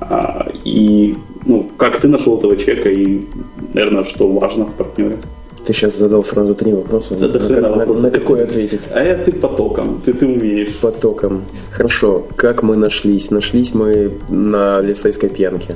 А, 0.01 0.49
и 0.65 1.17
ну, 1.47 1.69
как 1.77 2.01
ты 2.01 2.09
нашел 2.09 2.39
этого 2.39 2.57
человека 2.57 2.91
и, 2.91 3.27
наверное, 3.73 4.05
что 4.05 4.29
важно 4.29 4.65
в 4.65 4.73
партнере? 4.73 5.19
Ты 5.67 5.73
сейчас 5.73 5.97
задал 5.97 6.23
сразу 6.25 6.55
три 6.55 6.73
вопроса. 6.73 7.15
Да, 7.15 7.29
на, 7.29 7.39
хрена 7.41 7.69
на- 7.69 7.77
вопросов. 7.77 8.03
на 8.03 8.11
какой 8.11 8.43
ответить? 8.45 8.83
А 8.93 9.03
я 9.03 9.17
ты 9.17 9.33
потоком, 9.33 10.03
ты, 10.05 10.13
ты 10.13 10.27
умеешь. 10.27 10.77
Потоком. 10.81 11.43
Хорошо. 11.71 12.27
Как 12.37 12.63
мы 12.63 12.77
нашлись? 12.77 13.31
Нашлись 13.31 13.75
мы 13.75 14.13
на 14.29 14.81
лицейской 14.83 15.31
пьянке. 15.31 15.75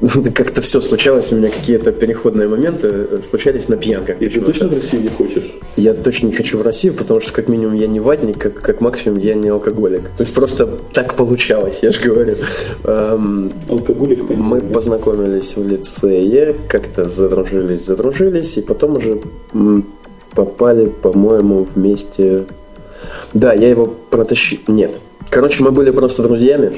Как-то 0.34 0.60
все 0.60 0.80
случалось, 0.80 1.32
у 1.32 1.36
меня 1.36 1.48
какие-то 1.48 1.92
переходные 1.92 2.48
моменты 2.48 2.88
э, 2.88 3.20
случались 3.28 3.68
на 3.68 3.76
пьянках. 3.76 4.20
И 4.20 4.28
ты 4.28 4.40
точно 4.40 4.68
в 4.68 4.74
Россию 4.74 5.02
не 5.02 5.08
хочешь? 5.08 5.54
Я 5.76 5.94
точно 5.94 6.26
не 6.26 6.32
хочу 6.32 6.58
в 6.58 6.62
Россию, 6.62 6.94
потому 6.94 7.20
что 7.20 7.32
как 7.32 7.48
минимум 7.48 7.74
я 7.74 7.86
не 7.86 8.00
ватник, 8.00 8.38
как, 8.38 8.54
как 8.54 8.80
максимум 8.80 9.18
я 9.18 9.34
не 9.34 9.48
алкоголик. 9.48 10.02
То 10.16 10.22
есть 10.22 10.34
просто 10.34 10.66
так 10.92 11.14
получалось, 11.14 11.80
я 11.82 11.90
же 11.90 12.00
говорю. 12.00 12.36
Эм, 12.84 13.52
Алкоголик, 13.68 14.28
мы 14.30 14.60
познакомились 14.60 15.56
в 15.56 15.66
лицее, 15.66 16.56
как-то 16.68 17.04
задружились, 17.04 17.84
задружились, 17.84 18.56
и 18.58 18.62
потом 18.62 18.96
уже 18.96 19.20
попали, 20.34 20.86
по-моему, 20.86 21.66
вместе. 21.74 22.44
Да, 23.32 23.52
я 23.52 23.68
его 23.68 23.86
протащил. 24.10 24.58
Нет. 24.68 24.96
Короче, 25.30 25.62
мы 25.62 25.70
были 25.70 25.90
просто 25.90 26.22
друзьями. 26.22 26.72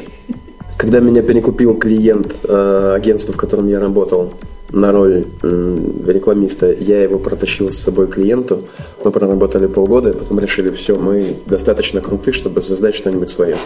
Когда 0.79 1.01
меня 1.01 1.23
перекупил 1.23 1.77
клиент 1.77 2.37
э, 2.45 2.93
агентства, 2.97 3.35
в 3.35 3.37
котором 3.37 3.67
я 3.67 3.81
работал, 3.81 4.33
на 4.71 4.93
роль 4.93 5.25
м, 5.43 6.07
рекламиста, 6.07 6.71
я 6.73 7.03
его 7.03 7.19
протащил 7.19 7.71
с 7.71 7.77
собой 7.77 8.07
клиенту. 8.07 8.63
Мы 9.03 9.11
проработали 9.11 9.67
полгода, 9.67 10.11
и 10.11 10.13
потом 10.13 10.39
решили, 10.39 10.71
все, 10.71 10.95
мы 10.95 11.25
достаточно 11.47 12.01
круты, 12.01 12.33
чтобы 12.33 12.63
создать 12.63 12.95
что-нибудь 12.95 13.31
свое. 13.31 13.57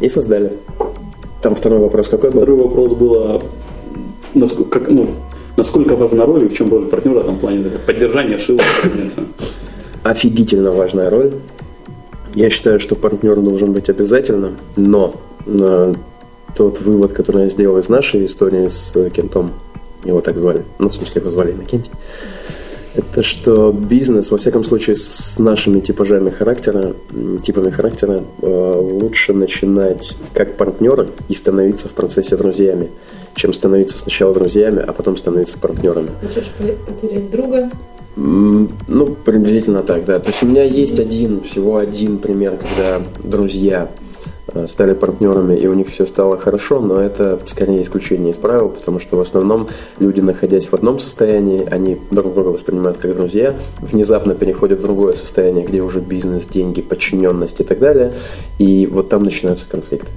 И 0.00 0.08
создали. 0.08 0.52
Там 1.42 1.54
второй 1.54 1.78
вопрос 1.78 2.08
какой 2.08 2.30
был? 2.30 2.40
Второй 2.40 2.58
вопрос 2.58 2.92
было, 2.92 3.42
насколько, 4.34 4.80
как, 4.80 4.88
ну, 4.90 5.10
насколько 5.56 5.94
важна 5.94 6.24
роль 6.24 6.44
и 6.44 6.48
в 6.48 6.54
чем 6.54 6.70
роль 6.70 6.86
партнера 6.86 7.20
в 7.20 7.24
этом 7.24 7.36
плане 7.38 7.70
поддержания 7.86 8.38
шила 8.38 8.60
офигительно 10.02 10.72
важная 10.72 11.10
роль. 11.10 11.32
Я 12.34 12.48
считаю, 12.48 12.80
что 12.80 12.94
партнер 12.94 13.36
должен 13.36 13.72
быть 13.72 13.90
обязательно, 13.90 14.52
но 14.76 15.14
э, 15.14 15.31
тот 16.56 16.80
вывод, 16.80 17.12
который 17.12 17.44
я 17.44 17.48
сделал 17.48 17.78
из 17.78 17.88
нашей 17.88 18.26
истории 18.26 18.68
с 18.68 18.94
э, 18.96 19.10
Кентом, 19.10 19.52
его 20.04 20.20
так 20.20 20.36
звали, 20.36 20.64
ну, 20.78 20.88
в 20.88 20.94
смысле, 20.94 21.20
его 21.20 21.30
звали 21.30 21.52
Иннокентий, 21.52 21.92
это 22.94 23.22
что 23.22 23.72
бизнес, 23.72 24.30
во 24.30 24.36
всяком 24.36 24.64
случае, 24.64 24.96
с 24.96 25.38
нашими 25.38 25.80
типажами 25.80 26.28
характера, 26.28 26.94
типами 27.42 27.70
характера, 27.70 28.22
э, 28.42 28.72
лучше 28.76 29.32
начинать 29.32 30.14
как 30.34 30.56
партнеры 30.56 31.08
и 31.28 31.34
становиться 31.34 31.88
в 31.88 31.92
процессе 31.92 32.36
друзьями, 32.36 32.90
чем 33.34 33.54
становиться 33.54 33.96
сначала 33.96 34.34
друзьями, 34.34 34.84
а 34.86 34.92
потом 34.92 35.16
становиться 35.16 35.58
партнерами. 35.58 36.10
Хочешь 36.20 36.50
по- 36.58 36.92
потерять 36.92 37.30
друга, 37.30 37.70
Ну, 38.14 39.06
приблизительно 39.24 39.82
так, 39.82 40.04
да. 40.04 40.18
То 40.18 40.28
есть 40.28 40.42
у 40.42 40.46
меня 40.46 40.64
есть 40.64 40.98
один, 41.00 41.40
всего 41.40 41.78
один 41.78 42.18
пример, 42.18 42.58
когда 42.58 43.00
друзья 43.22 43.88
стали 44.66 44.94
партнерами, 44.94 45.56
и 45.56 45.66
у 45.66 45.74
них 45.74 45.88
все 45.88 46.06
стало 46.06 46.36
хорошо, 46.36 46.80
но 46.80 47.00
это 47.00 47.38
скорее 47.46 47.82
исключение 47.82 48.30
из 48.30 48.38
правил, 48.38 48.68
потому 48.68 48.98
что 48.98 49.16
в 49.16 49.20
основном 49.20 49.68
люди, 49.98 50.20
находясь 50.20 50.68
в 50.68 50.74
одном 50.74 50.98
состоянии, 50.98 51.66
они 51.70 51.98
друг 52.10 52.34
друга 52.34 52.48
воспринимают 52.48 52.98
как 52.98 53.16
друзья, 53.16 53.54
внезапно 53.80 54.34
переходят 54.34 54.80
в 54.80 54.82
другое 54.82 55.12
состояние, 55.12 55.64
где 55.64 55.80
уже 55.80 56.00
бизнес, 56.00 56.44
деньги, 56.44 56.82
подчиненность 56.82 57.60
и 57.60 57.64
так 57.64 57.78
далее, 57.78 58.12
и 58.58 58.86
вот 58.86 59.08
там 59.08 59.22
начинаются 59.22 59.66
конфликты. 59.68 60.10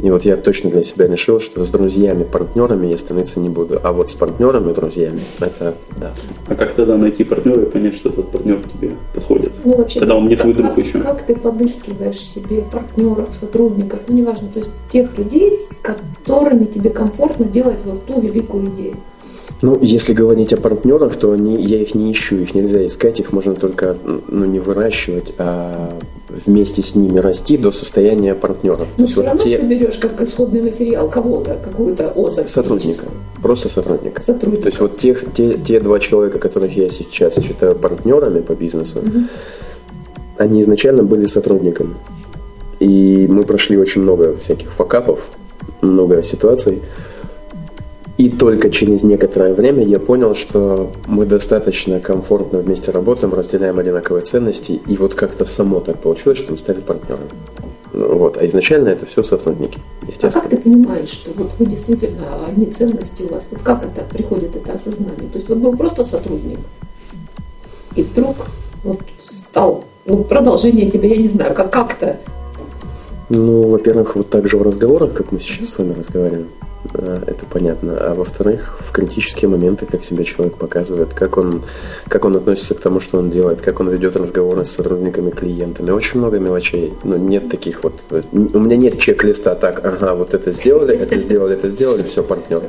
И 0.00 0.10
вот 0.10 0.24
я 0.24 0.36
точно 0.36 0.70
для 0.70 0.82
себя 0.82 1.08
решил, 1.08 1.40
что 1.40 1.64
с 1.64 1.70
друзьями, 1.70 2.22
партнерами 2.22 2.86
я 2.86 2.96
становиться 2.96 3.40
не 3.40 3.48
буду, 3.48 3.80
а 3.82 3.92
вот 3.92 4.10
с 4.10 4.14
партнерами, 4.14 4.72
друзьями, 4.72 5.18
это 5.40 5.74
да. 6.00 6.12
А 6.46 6.54
как 6.54 6.72
тогда 6.74 6.96
найти 6.96 7.24
партнера 7.24 7.62
и 7.62 7.66
понять, 7.66 7.96
что 7.96 8.10
этот 8.10 8.30
партнер 8.30 8.60
тебе 8.62 8.92
подходит? 9.12 9.52
Ну, 9.64 9.76
вообще, 9.76 9.98
Когда 9.98 10.14
он 10.14 10.28
не 10.28 10.36
как, 10.36 10.42
твой 10.42 10.54
друг 10.54 10.74
как- 10.74 10.84
еще. 10.84 11.00
Как 11.00 11.22
ты 11.26 11.34
подыскиваешь 11.34 12.20
себе 12.20 12.62
партнеров, 12.62 13.30
сотрудников, 13.34 14.00
ну, 14.06 14.14
неважно, 14.16 14.48
то 14.52 14.60
есть 14.60 14.70
тех 14.92 15.18
людей, 15.18 15.58
с 15.58 15.68
которыми 15.82 16.66
тебе 16.66 16.90
комфортно 16.90 17.44
делать 17.44 17.80
вот 17.84 18.06
ту 18.06 18.20
великую 18.20 18.66
идею. 18.66 18.96
Ну, 19.60 19.76
если 19.82 20.12
говорить 20.12 20.52
о 20.52 20.56
партнерах, 20.56 21.16
то 21.16 21.32
они, 21.32 21.60
я 21.60 21.80
их 21.80 21.94
не 21.94 22.12
ищу, 22.12 22.36
их 22.36 22.54
нельзя 22.54 22.86
искать, 22.86 23.18
их 23.18 23.32
можно 23.32 23.56
только 23.56 23.96
ну, 24.04 24.44
не 24.44 24.60
выращивать, 24.60 25.32
а 25.38 25.98
вместе 26.28 26.82
с 26.82 26.94
ними 26.94 27.18
расти 27.18 27.56
до 27.56 27.72
состояния 27.72 28.34
Но 28.96 29.02
есть 29.02 29.12
все 29.12 29.22
вот 29.22 29.26
равно 29.26 29.42
те 29.42 29.58
ты 29.58 29.66
берешь 29.66 29.96
как 29.96 30.20
исходный 30.20 30.62
материал 30.62 31.10
кого-то, 31.10 31.58
какую-то 31.64 32.10
особь. 32.10 32.48
сотрудника, 32.48 33.06
просто 33.42 33.68
сотрудника. 33.68 34.20
Сотрудника. 34.20 34.62
То 34.62 34.68
есть 34.68 34.80
вот 34.80 34.96
тех, 34.96 35.24
те, 35.34 35.54
те 35.54 35.80
два 35.80 35.98
человека, 35.98 36.38
которых 36.38 36.76
я 36.76 36.88
сейчас 36.88 37.42
считаю 37.42 37.74
партнерами 37.74 38.40
по 38.40 38.52
бизнесу, 38.52 39.02
они 40.36 40.60
изначально 40.60 41.02
были 41.02 41.26
сотрудниками. 41.26 41.94
И 42.78 43.26
мы 43.28 43.42
прошли 43.42 43.76
очень 43.76 44.02
много 44.02 44.36
всяких 44.36 44.70
факапов, 44.70 45.30
много 45.80 46.22
ситуаций. 46.22 46.80
И 48.18 48.28
только 48.28 48.68
через 48.68 49.04
некоторое 49.04 49.54
время 49.54 49.84
я 49.84 50.00
понял, 50.00 50.34
что 50.34 50.90
мы 51.06 51.24
достаточно 51.24 52.00
комфортно 52.00 52.58
вместе 52.58 52.90
работаем, 52.90 53.32
разделяем 53.32 53.78
одинаковые 53.78 54.24
ценности, 54.24 54.80
и 54.88 54.96
вот 54.96 55.14
как-то 55.14 55.44
само 55.44 55.78
так 55.78 56.00
получилось, 56.00 56.38
что 56.38 56.50
мы 56.50 56.58
стали 56.58 56.80
партнерами. 56.80 57.28
Ну, 57.92 58.18
Вот. 58.18 58.36
А 58.36 58.44
изначально 58.46 58.88
это 58.88 59.06
все 59.06 59.22
сотрудники, 59.22 59.78
А 60.02 60.06
естественно. 60.06 60.42
как 60.42 60.50
ты 60.50 60.56
понимаешь, 60.56 61.08
что 61.08 61.30
вот 61.36 61.52
вы 61.60 61.66
действительно 61.66 62.44
одни 62.48 62.66
ценности 62.66 63.22
у 63.22 63.28
вас? 63.32 63.48
Вот 63.52 63.62
как 63.62 63.84
это 63.84 64.04
приходит, 64.04 64.56
это 64.56 64.72
осознание? 64.72 65.28
То 65.32 65.36
есть 65.36 65.48
вот 65.48 65.58
был 65.58 65.76
просто 65.76 66.02
сотрудник, 66.02 66.58
и 67.94 68.02
вдруг 68.02 68.36
вот 68.82 69.00
стал, 69.20 69.84
ну, 70.06 70.24
продолжение 70.24 70.90
тебе, 70.90 71.10
я 71.10 71.16
не 71.18 71.28
знаю, 71.28 71.54
как 71.54 71.70
как-то. 71.72 72.16
Ну, 73.30 73.60
во-первых, 73.68 74.16
вот 74.16 74.30
так 74.30 74.48
же 74.48 74.56
в 74.56 74.62
разговорах, 74.62 75.12
как 75.12 75.32
мы 75.32 75.38
сейчас 75.38 75.68
с 75.68 75.78
вами 75.78 75.92
разговариваем, 75.92 76.48
э, 76.94 77.18
это 77.26 77.44
понятно. 77.44 77.94
А 78.00 78.14
во-вторых, 78.14 78.78
в 78.80 78.90
критические 78.90 79.50
моменты, 79.50 79.84
как 79.84 80.02
себя 80.02 80.24
человек 80.24 80.56
показывает, 80.56 81.12
как 81.12 81.36
он, 81.36 81.62
как 82.08 82.24
он 82.24 82.36
относится 82.36 82.74
к 82.74 82.80
тому, 82.80 83.00
что 83.00 83.18
он 83.18 83.30
делает, 83.30 83.60
как 83.60 83.80
он 83.80 83.90
ведет 83.90 84.16
разговоры 84.16 84.64
с 84.64 84.70
сотрудниками, 84.70 85.28
клиентами. 85.30 85.90
Очень 85.90 86.20
много 86.20 86.38
мелочей. 86.38 86.94
Ну, 87.04 87.18
нет 87.18 87.50
таких 87.50 87.84
вот... 87.84 87.94
э, 88.10 88.22
У 88.32 88.58
меня 88.60 88.76
нет 88.76 88.98
чек-листа 88.98 89.54
так, 89.56 89.84
ага, 89.84 90.14
вот 90.14 90.32
это 90.32 90.50
сделали, 90.50 90.96
это 90.96 91.18
сделали, 91.20 91.54
это 91.54 91.68
сделали, 91.68 92.04
все, 92.04 92.22
партнер. 92.22 92.62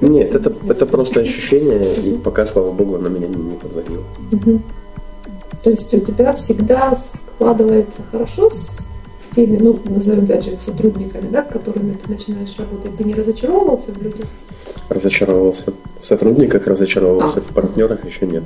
Нет, 0.00 0.34
это, 0.34 0.54
это 0.70 0.86
просто 0.86 1.20
ощущение, 1.20 1.94
и 1.96 2.16
пока, 2.16 2.46
слава 2.46 2.72
богу, 2.72 2.94
оно 2.94 3.10
меня 3.10 3.28
не, 3.28 3.36
не 3.36 3.56
подводило. 3.56 4.04
То 5.62 5.70
есть 5.70 5.92
у 5.92 6.00
тебя 6.00 6.32
всегда 6.32 6.96
складывается 6.96 8.00
хорошо 8.10 8.48
с 8.48 8.87
теми, 9.34 9.58
ну, 9.58 9.78
назовем 9.86 10.24
опять 10.24 10.44
же, 10.44 10.58
сотрудниками, 10.58 11.28
да, 11.30 11.42
которыми 11.42 11.92
ты 11.92 12.10
начинаешь 12.10 12.56
работать. 12.58 12.96
Ты 12.96 13.04
не 13.04 13.14
разочаровывался 13.14 13.92
в 13.92 14.02
людях? 14.02 14.26
Разочаровался. 14.88 15.72
В 16.00 16.06
сотрудниках 16.06 16.66
разочаровался, 16.66 17.38
А. 17.38 17.40
в 17.40 17.48
партнерах 17.54 18.04
еще 18.04 18.26
нет. 18.26 18.44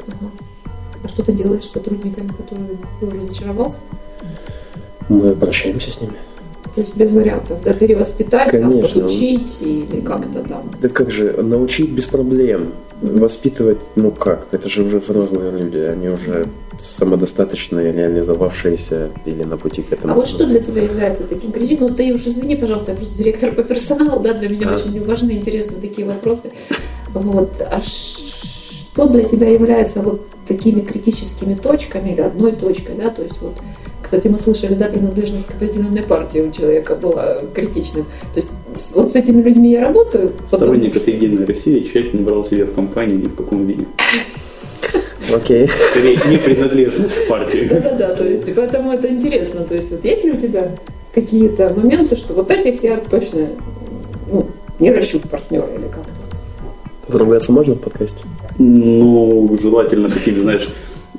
А 1.03 1.09
что 1.09 1.23
ты 1.23 1.33
делаешь 1.33 1.64
с 1.64 1.71
сотрудниками, 1.71 2.29
которые 2.29 2.77
ну, 3.01 3.11
разочаровался? 3.11 3.79
Мы 5.09 5.35
прощаемся 5.35 5.90
с 5.90 6.01
ними. 6.01 6.14
То 6.75 6.81
есть 6.81 6.97
без 6.97 7.13
вариантов, 7.13 7.59
да, 7.65 7.73
перевоспитать, 7.75 8.51
там, 8.51 8.63
Конечно. 8.63 9.03
подучить 9.03 9.59
или 9.61 10.01
как-то 10.01 10.41
там. 10.41 10.71
Да 10.81 10.89
как 10.89 11.11
же, 11.11 11.43
научить 11.43 11.91
без 11.91 12.07
проблем. 12.07 12.73
Воспитывать, 13.03 13.81
ну 13.97 14.13
как, 14.13 14.47
это 14.53 14.69
же 14.69 14.85
уже 14.85 15.01
взрослые 15.01 15.51
люди, 15.51 15.77
они 15.79 16.09
уже 16.09 16.47
самодостаточные, 16.81 17.93
реализовавшиеся 17.93 19.09
или 19.27 19.43
на 19.43 19.57
пути 19.57 19.83
к 19.83 19.93
этому. 19.93 20.13
А 20.13 20.17
вот 20.17 20.29
что 20.29 20.47
для 20.47 20.61
тебя 20.61 20.83
является 20.83 21.25
таким 21.25 21.51
критичным? 21.53 21.89
Ну, 21.91 21.95
ты 21.95 22.13
уж 22.15 22.27
извини, 22.27 22.55
пожалуйста, 22.57 22.93
я 22.93 22.97
просто 22.97 23.19
директор 23.19 23.53
по 23.53 23.65
персоналу, 23.65 24.21
да, 24.21 24.33
для 24.33 24.49
меня 24.49 24.71
А. 24.71 24.75
очень 24.77 25.05
важны, 25.05 25.33
интересны 25.33 25.81
такие 25.81 26.07
вопросы. 26.07 26.53
Вот. 27.13 27.51
А 27.61 27.81
что 27.81 29.09
для 29.09 29.25
тебя 29.25 29.49
является 29.49 30.01
вот 30.01 30.23
такими 30.47 30.81
критическими 30.81 31.55
точками 31.55 32.11
или 32.11 32.21
одной 32.21 32.53
точкой, 32.53 32.95
да, 32.97 33.11
то 33.11 33.23
есть 33.23 33.41
вот 33.41 33.55
кстати, 34.03 34.29
мы 34.29 34.38
слышали, 34.38 34.75
да, 34.75 34.87
принадлежность 34.87 35.47
к 35.47 35.51
определенной 35.53 36.03
партии 36.03 36.41
у 36.41 36.51
человека 36.51 36.97
была 36.97 37.38
критичным. 37.55 38.05
То 38.35 38.41
есть 38.41 38.49
вот 38.95 39.12
с 39.12 39.17
этими 39.17 39.43
людьми 39.43 39.73
я 39.73 39.83
работаю. 39.83 40.33
Сторонник 40.49 40.95
что- 40.95 41.03
этой 41.03 41.15
единой 41.15 41.45
России 41.45 41.81
человек 41.81 42.15
не 42.15 42.21
брал 42.21 42.45
себе 42.45 42.65
в 42.65 42.75
компании 42.75 43.15
ни 43.15 43.29
в 43.29 43.35
каком 43.35 43.67
виде. 43.67 43.87
Окей. 45.35 45.69
Скорее, 45.91 46.19
не 46.29 46.37
принадлежность 46.37 47.25
к 47.25 47.29
партии. 47.29 47.67
Да-да-да, 47.71 48.15
то 48.15 48.27
есть 48.27 48.55
поэтому 48.55 48.93
это 48.93 49.09
интересно. 49.09 49.65
То 49.65 49.75
есть 49.75 49.91
вот 49.91 50.05
есть 50.05 50.25
ли 50.25 50.33
у 50.33 50.37
тебя 50.37 50.73
какие-то 51.15 51.73
моменты, 51.75 52.17
что 52.17 52.35
вот 52.35 52.51
этих 52.51 52.83
я 52.83 52.99
точно 52.99 53.49
ну, 54.31 54.47
не 54.79 54.93
ращу 54.93 55.19
в 55.19 55.29
партнера 55.29 55.67
или 55.75 55.85
как-то? 55.85 57.12
Поругаться 57.12 57.53
можно 57.53 57.75
в 57.75 57.81
подкасте? 57.81 58.25
Ну, 58.59 59.59
желательно 59.61 60.09
такими, 60.09 60.41
знаешь, 60.41 60.69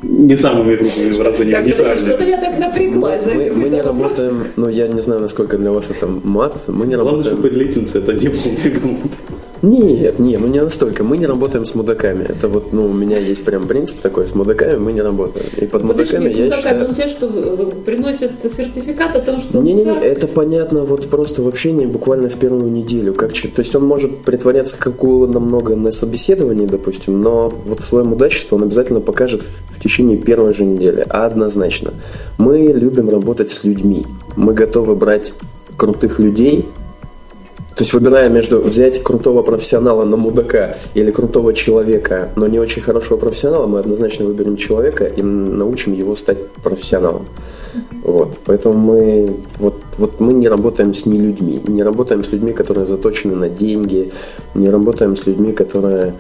не 0.04 0.36
самыми 0.38 0.76
грубыми 0.76 1.12
выражениями, 1.18 1.52
Так, 1.54 1.66
не 1.66 1.72
что-то 1.72 2.24
я 2.24 2.38
так 2.42 2.60
напряглась. 2.60 3.24
за 3.24 3.34
Мы, 3.34 3.52
мы 3.54 3.70
не 3.70 3.82
вопрос. 3.82 3.86
работаем, 4.18 4.48
ну 4.56 4.70
я 4.70 4.88
не 4.88 5.02
знаю, 5.02 5.22
насколько 5.22 5.58
для 5.58 5.72
вас 5.72 5.90
это 5.90 6.08
мат, 6.08 6.56
мы 6.68 6.86
не 6.88 6.96
Главное, 6.96 7.24
работаем... 7.24 7.38
чтобы 7.38 7.50
для 7.50 7.66
iTunes 7.66 7.98
это 7.98 8.14
не 8.14 8.28
был. 8.28 8.98
Нет, 9.64 10.20
нет, 10.20 10.42
ну 10.42 10.48
не 10.48 10.62
настолько. 10.62 11.06
Мы 11.06 11.18
не 11.18 11.26
работаем 11.26 11.64
с 11.64 11.74
мудаками. 11.74 12.26
Это 12.26 12.50
вот, 12.50 12.74
ну, 12.74 12.86
у 12.86 12.94
меня 12.94 13.18
есть 13.18 13.46
прям 13.46 13.66
принцип 13.66 14.02
такой, 14.02 14.28
с 14.28 14.36
мудаками 14.36 14.76
мы 14.76 14.92
не 14.92 15.02
работаем. 15.02 15.46
И 15.56 15.66
под 15.66 15.84
Подожди, 15.84 16.18
мудаками 16.18 16.38
я 16.38 16.46
ну, 16.50 16.56
считаю... 16.58 16.86
он 16.86 16.94
тебе 16.94 17.08
что, 17.08 17.28
приносит 17.86 18.32
сертификат 18.44 19.16
о 19.16 19.22
том, 19.22 19.40
что... 19.40 19.60
Не-не-не, 19.60 19.94
мудак? 19.94 20.04
это 20.04 20.28
понятно 20.28 20.84
вот 20.84 21.08
просто 21.08 21.42
в 21.42 21.48
общении 21.48 21.86
буквально 21.86 22.28
в 22.28 22.36
первую 22.36 22.70
неделю. 22.74 23.14
Как, 23.14 23.32
то 23.32 23.60
есть 23.60 23.74
он 23.74 23.86
может 23.86 24.24
притворяться 24.24 24.76
как 24.78 25.02
угодно 25.02 25.40
много 25.40 25.78
на 25.78 25.92
собеседовании, 25.92 26.66
допустим, 26.66 27.22
но 27.22 27.48
вот 27.66 27.80
свое 27.80 28.04
мудачество 28.04 28.58
он 28.58 28.64
обязательно 28.64 29.00
покажет 29.00 29.42
в, 29.42 29.78
в 29.78 29.80
течение 29.82 30.18
первой 30.18 30.54
же 30.54 30.66
недели. 30.66 31.06
Однозначно. 31.08 31.94
Мы 32.38 32.74
любим 32.74 33.08
работать 33.08 33.50
с 33.50 33.64
людьми. 33.64 34.06
Мы 34.36 34.54
готовы 34.54 34.96
брать 34.96 35.34
крутых 35.78 36.20
людей, 36.20 36.66
то 37.76 37.82
есть 37.82 37.94
выбирая 37.94 38.30
между 38.30 38.62
взять 38.62 39.02
крутого 39.02 39.42
профессионала 39.42 40.06
на 40.06 40.16
мудака 40.16 40.78
или 40.94 41.10
крутого 41.10 41.54
человека, 41.54 42.30
но 42.36 42.46
не 42.46 42.60
очень 42.60 42.84
хорошего 42.84 43.18
профессионала, 43.18 43.66
мы 43.66 43.80
однозначно 43.80 44.26
выберем 44.26 44.58
человека 44.58 45.06
и 45.06 45.24
научим 45.24 45.94
его 45.94 46.16
стать 46.16 46.38
профессионалом. 46.64 47.26
Вот. 48.04 48.38
Поэтому 48.46 48.78
мы, 48.78 49.38
вот, 49.58 49.82
вот 49.98 50.20
мы 50.20 50.34
не 50.34 50.48
работаем 50.48 50.94
с 50.94 51.08
не 51.08 51.18
людьми, 51.18 51.62
не 51.68 51.82
работаем 51.82 52.22
с 52.24 52.32
людьми, 52.32 52.54
которые 52.54 52.86
заточены 52.86 53.36
на 53.36 53.50
деньги, 53.50 54.12
не 54.54 54.70
работаем 54.70 55.16
с 55.16 55.26
людьми, 55.26 55.52
которые 55.52 56.14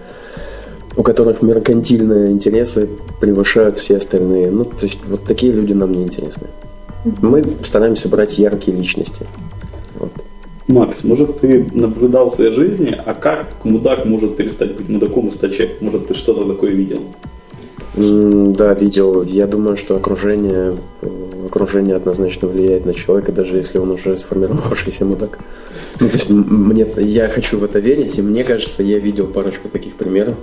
у 0.95 1.03
которых 1.03 1.41
меркантильные 1.41 2.31
интересы 2.31 2.87
превышают 3.19 3.77
все 3.77 3.97
остальные. 3.97 4.51
Ну, 4.51 4.65
то 4.65 4.83
есть 4.83 4.99
вот 5.07 5.23
такие 5.23 5.51
люди 5.51 5.73
нам 5.73 5.91
не 5.91 6.03
интересны. 6.03 6.47
Мы 7.21 7.43
стараемся 7.63 8.09
брать 8.09 8.37
яркие 8.37 8.77
личности. 8.77 9.25
Макс, 10.67 11.03
может, 11.03 11.41
ты 11.41 11.65
наблюдал 11.73 12.29
в 12.29 12.35
своей 12.35 12.53
жизни, 12.53 12.97
а 13.05 13.13
как 13.13 13.47
мудак 13.63 14.05
может 14.05 14.37
перестать 14.37 14.75
быть 14.75 14.87
мудаком 14.89 15.27
и 15.27 15.31
стать 15.31 15.55
человеком? 15.55 15.85
Может, 15.87 16.07
ты 16.07 16.13
что-то 16.13 16.45
такое 16.45 16.71
видел? 16.71 17.01
Да, 17.95 18.73
видел. 18.73 19.21
Я 19.23 19.45
думаю, 19.45 19.75
что 19.75 19.95
окружение, 19.95 20.75
окружение 21.45 21.95
однозначно 21.95 22.47
влияет 22.47 22.85
на 22.85 22.93
человека, 22.93 23.31
даже 23.31 23.57
если 23.57 23.77
он 23.77 23.91
уже 23.91 24.17
сформировавшийся 24.17 25.05
мудак. 25.05 25.37
Ну, 25.99 26.07
то 26.07 26.13
есть 26.13 26.29
мне, 26.29 26.87
я 26.97 27.27
хочу 27.27 27.59
в 27.59 27.63
это 27.63 27.79
верить, 27.79 28.17
и 28.17 28.21
мне 28.21 28.43
кажется, 28.43 28.81
я 28.81 28.97
видел 28.97 29.27
парочку 29.27 29.69
таких 29.69 29.93
примеров, 29.93 30.35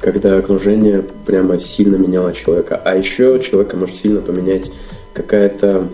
когда 0.00 0.36
окружение 0.36 1.04
прямо 1.24 1.60
сильно 1.60 1.96
меняло 1.96 2.32
человека. 2.32 2.80
А 2.82 2.96
еще 2.96 3.38
человека 3.38 3.76
может 3.76 3.94
сильно 3.96 4.20
поменять 4.20 4.72
какая-то 5.12 5.88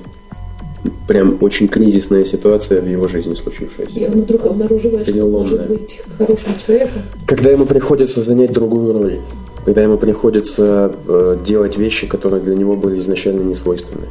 прям 1.06 1.38
очень 1.40 1.68
кризисная 1.68 2.24
ситуация 2.24 2.80
в 2.80 2.86
его 2.88 3.08
жизни 3.08 3.34
случившаяся. 3.34 3.98
И 3.98 4.06
он 4.06 4.22
вдруг 4.22 4.46
обнаруживает, 4.46 5.08
что 5.08 5.24
он 5.24 5.32
может 5.32 5.66
быть 5.68 6.00
хорошим 6.16 6.52
человеком. 6.64 7.02
Когда 7.26 7.50
ему 7.50 7.66
приходится 7.66 8.20
занять 8.20 8.52
другую 8.52 8.92
роль, 8.92 9.18
когда 9.64 9.82
ему 9.82 9.98
приходится 9.98 10.94
э, 11.06 11.38
делать 11.44 11.76
вещи, 11.76 12.06
которые 12.06 12.42
для 12.42 12.54
него 12.54 12.74
были 12.74 12.98
изначально 12.98 13.42
не 13.42 13.54
свойственны. 13.54 14.06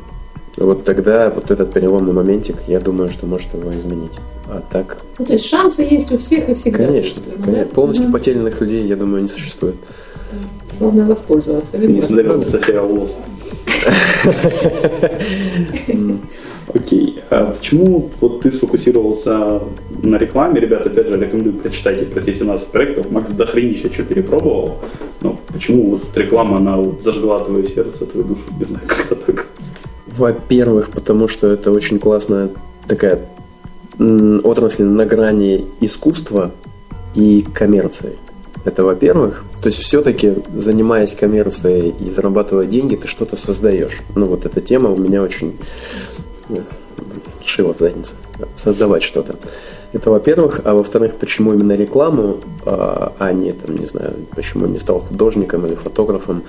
Вот 0.58 0.84
тогда 0.86 1.30
вот 1.30 1.51
этот 1.51 1.71
переломный 1.71 2.13
моментик, 2.13 2.56
я 2.67 2.80
думаю, 2.80 3.10
что 3.10 3.27
может 3.27 3.53
его 3.53 3.71
изменить. 3.71 4.12
А 4.47 4.63
так, 4.71 4.97
Ну, 5.19 5.25
то 5.25 5.34
есть 5.34 5.45
шансы 5.45 5.84
есть 5.84 6.12
у 6.12 6.17
всех 6.17 6.49
и 6.49 6.56
всегда. 6.56 6.86
конечно, 6.86 7.21
конечно. 7.43 7.65
да? 7.65 7.65
полностью 7.65 8.06
Мгм. 8.06 8.13
потерянных 8.13 8.60
людей, 8.62 8.86
я 8.88 8.95
думаю, 8.95 9.21
не 9.21 9.27
существует. 9.27 9.75
Главное 10.80 11.06
воспользоваться. 11.06 11.77
Видно, 11.77 11.95
Несмотря 11.95 12.34
на 12.34 12.45
сериал. 12.45 13.08
Окей. 16.73 17.23
А 17.30 17.51
почему 17.51 18.10
вот 18.21 18.41
ты 18.41 18.51
сфокусировался 18.51 19.62
на 20.03 20.17
рекламе? 20.17 20.60
Ребята, 20.60 20.89
опять 20.89 21.08
же, 21.08 21.17
рекомендую 21.17 21.56
прочитайте 21.56 22.06
про 22.06 22.21
те 22.21 22.34
17 22.34 22.67
проектов. 22.71 23.12
Макс 23.12 23.32
дохренища 23.32 23.91
что 23.91 24.03
перепробовал. 24.03 24.80
Но 25.21 25.39
почему 25.47 25.91
вот 25.91 26.01
реклама, 26.15 26.58
она 26.58 26.77
вот 26.77 27.01
зажгла 27.01 27.39
твое 27.39 27.65
сердце, 27.65 28.06
твою 28.06 28.27
душу? 28.27 28.41
Не 28.60 28.65
знаю, 28.65 28.88
как-то 28.88 29.15
так. 29.15 29.47
Во-первых, 30.08 30.89
потому 30.89 31.27
что 31.27 31.47
это 31.47 31.71
очень 31.71 31.99
классная 31.99 32.49
такая 32.88 33.19
отрасль 33.99 34.84
на 34.84 35.06
грани 35.06 35.65
искусства 35.82 36.51
и 37.15 37.45
коммерции. 37.53 38.17
Это 38.67 38.84
во-первых. 38.84 39.45
То 39.62 39.67
есть 39.67 39.80
все-таки, 39.80 40.36
занимаясь 40.53 41.15
коммерцией 41.15 41.95
и 42.01 42.10
зарабатывая 42.10 42.65
деньги, 42.65 42.97
ты 42.97 43.08
что-то 43.08 43.38
создаешь. 43.38 44.01
Ну 44.13 44.25
вот 44.25 44.45
эта 44.45 44.60
тема 44.60 44.89
у 44.89 44.97
меня 44.97 45.23
очень 45.23 45.58
э, 46.49 46.60
шила 47.45 47.73
в 47.73 47.80
заднице. 47.80 48.15
Создавать 48.56 49.03
что-то. 49.03 49.38
Это 49.93 50.12
во-первых. 50.12 50.60
А 50.65 50.73
во-вторых, 50.73 51.15
почему 51.15 51.53
именно 51.53 51.77
рекламу, 51.77 52.39
а 52.65 53.13
а 53.19 53.32
не, 53.32 53.53
там, 53.53 53.77
не 53.77 53.86
знаю, 53.86 54.15
почему 54.36 54.65
не 54.65 54.80
стал 54.80 54.99
художником 54.99 55.65
или 55.65 55.75
фотографом? 55.75 56.43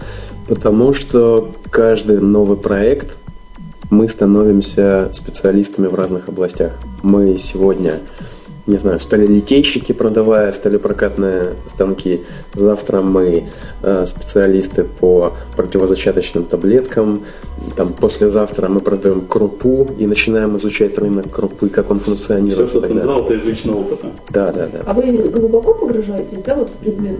Потому 0.48 0.92
что 0.92 1.52
каждый 1.70 2.18
новый 2.18 2.56
проект 2.56 3.16
мы 3.90 4.08
становимся 4.08 5.10
специалистами 5.12 5.86
в 5.86 5.94
разных 5.94 6.28
областях. 6.28 6.72
Мы 7.04 7.36
сегодня, 7.36 8.00
не 8.68 8.76
знаю, 8.76 9.00
стали 9.00 9.26
литейщики, 9.26 9.92
продавая 9.92 10.52
сталепрокатные 10.52 11.54
станки. 11.66 12.20
Завтра 12.54 13.00
мы 13.00 13.44
э, 13.82 14.04
специалисты 14.06 14.84
по 14.84 15.32
противозачаточным 15.56 16.44
таблеткам. 16.44 17.22
Там, 17.76 17.92
послезавтра 17.94 18.68
мы 18.68 18.80
продаем 18.80 19.22
крупу 19.22 19.88
и 19.98 20.06
начинаем 20.06 20.56
изучать 20.56 20.96
рынок 20.98 21.30
крупы, 21.30 21.68
как 21.70 21.90
он 21.90 21.98
Все, 21.98 22.06
функционирует. 22.12 22.68
что 22.68 22.78
и 22.78 22.82
так 22.82 22.90
ты 22.90 22.96
назвал, 22.96 23.24
это 23.24 23.34
из 23.34 23.44
личного 23.44 23.80
опыта. 23.80 24.06
Да, 24.30 24.52
да, 24.52 24.68
да. 24.72 24.80
А 24.86 24.92
вы 24.92 25.10
глубоко 25.28 25.74
погружаетесь, 25.74 26.38
да, 26.44 26.54
вот 26.54 26.68
в 26.68 26.72
предмет? 26.74 27.18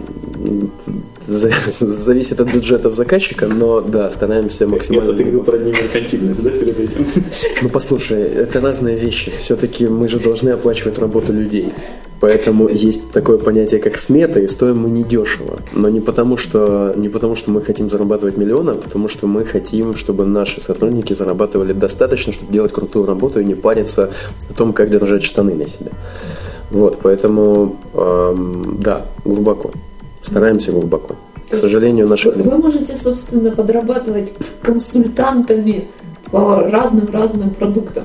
За- 1.27 1.51
Зависит 1.71 2.41
от 2.41 2.53
бюджетов 2.53 2.95
заказчика, 2.95 3.47
но 3.47 3.81
да, 3.81 4.11
стараемся 4.11 4.67
максимально... 4.67 5.09
Это 5.11 5.17
ты 5.19 5.25
говорил 5.25 5.45
про 5.45 5.59
немеркантильность, 5.59 6.43
да, 6.43 6.51
перед 6.51 6.79
этим? 6.79 7.07
Ну 7.63 7.69
послушай, 7.71 8.23
это 8.23 8.61
разные 8.61 8.97
вещи. 8.97 9.33
Все-таки 9.39 9.87
мы 9.89 10.09
же 10.09 10.19
должны 10.19 10.51
оплачивать 10.51 10.99
работу 10.99 11.33
людей. 11.39 11.73
Поэтому 12.21 12.69
есть 12.69 13.13
такое 13.13 13.39
понятие, 13.39 13.81
как 13.81 13.97
смета, 13.97 14.41
и 14.41 14.49
стоим 14.49 14.81
мы 14.81 14.91
недешево. 14.91 15.61
Но 15.73 15.89
не 15.89 16.01
потому, 16.01 16.37
что, 16.37 16.93
не 16.97 17.09
потому, 17.09 17.37
что 17.37 17.53
мы 17.53 17.63
хотим 17.63 17.89
зарабатывать 17.89 18.37
миллионы, 18.37 18.71
а 18.73 18.75
потому 18.75 19.07
что 19.07 19.27
мы 19.29 19.45
хотим, 19.45 19.95
чтобы 19.95 20.25
наши 20.25 20.61
сотрудники 20.61 21.13
зарабатывали 21.13 21.73
достаточно, 21.73 22.33
чтобы 22.33 22.53
делать 22.53 22.73
крутую 22.73 23.07
работу 23.07 23.41
и 23.41 23.45
не 23.45 23.55
париться 23.55 24.11
о 24.51 24.55
том, 24.55 24.73
как 24.73 24.91
держать 24.91 25.23
штаны 25.23 25.55
на 25.55 25.69
себе. 25.69 25.93
Вот, 26.71 26.99
поэтому, 27.03 27.77
эм, 27.95 28.79
да, 28.81 29.07
глубоко. 29.25 29.71
Стараемся 30.23 30.73
глубоко. 30.73 31.15
К 31.49 31.55
сожалению, 31.55 32.09
наши 32.09 32.31
Вы, 32.31 32.43
вы 32.43 32.59
можете, 32.59 32.97
собственно, 32.97 33.53
подрабатывать 33.53 34.33
консультантами 34.63 35.89
по 36.31 36.69
разным-разным 36.69 37.51
продуктам. 37.51 38.05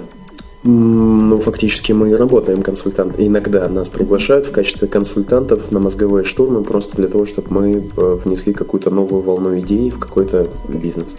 Ну, 0.65 1.37
фактически 1.39 1.91
мы 1.91 2.11
и 2.11 2.13
работаем 2.13 2.61
консультант. 2.61 3.15
Иногда 3.17 3.67
нас 3.67 3.89
приглашают 3.89 4.45
в 4.45 4.51
качестве 4.51 4.87
консультантов 4.87 5.71
на 5.71 5.79
мозговые 5.79 6.23
штурмы 6.23 6.63
просто 6.63 6.95
для 6.95 7.07
того, 7.07 7.25
чтобы 7.25 7.47
мы 7.49 7.83
э, 7.97 8.17
внесли 8.23 8.53
какую-то 8.53 8.89
новую 8.89 9.21
волну 9.21 9.59
идей 9.59 9.89
в 9.89 9.99
какой-то 9.99 10.47
бизнес. 10.69 11.17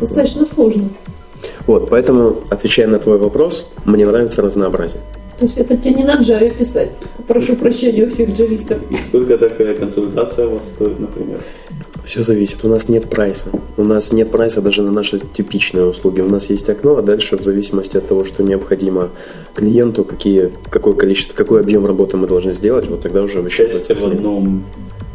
Достаточно 0.00 0.46
сложно. 0.46 0.88
Вот, 1.66 1.90
поэтому, 1.90 2.36
отвечая 2.48 2.86
на 2.86 2.98
твой 2.98 3.18
вопрос, 3.18 3.72
мне 3.84 4.06
нравится 4.06 4.40
разнообразие. 4.40 5.02
То 5.38 5.44
есть 5.44 5.58
это 5.58 5.76
тебе 5.76 5.96
не 5.96 6.04
на 6.04 6.16
джаве 6.16 6.50
писать. 6.50 6.92
Прошу 7.26 7.56
прощения 7.56 8.04
у 8.04 8.08
всех 8.08 8.30
джавистов. 8.30 8.78
И 8.90 8.96
сколько 8.96 9.36
такая 9.36 9.74
консультация 9.74 10.46
у 10.46 10.52
вас 10.52 10.66
стоит, 10.68 10.98
например? 10.98 11.40
Все 12.04 12.22
зависит. 12.22 12.64
У 12.64 12.68
нас 12.68 12.88
нет 12.88 13.08
прайса. 13.08 13.48
У 13.76 13.84
нас 13.84 14.12
нет 14.12 14.30
прайса 14.30 14.60
даже 14.60 14.82
на 14.82 14.92
наши 14.92 15.18
типичные 15.18 15.86
услуги. 15.86 16.20
У 16.20 16.28
нас 16.28 16.50
есть 16.50 16.68
окно, 16.68 16.98
а 16.98 17.02
дальше 17.02 17.36
в 17.36 17.42
зависимости 17.42 17.96
от 17.96 18.06
того, 18.06 18.24
что 18.24 18.42
необходимо 18.42 19.08
клиенту, 19.54 20.04
какие, 20.04 20.52
какое 20.70 20.92
количество, 20.94 21.34
какой 21.34 21.60
объем 21.60 21.86
работы 21.86 22.16
мы 22.16 22.26
должны 22.26 22.52
сделать, 22.52 22.88
вот 22.88 23.00
тогда 23.00 23.22
уже 23.22 23.40
Участие 23.40 23.96
в 23.96 24.04
одном 24.04 24.64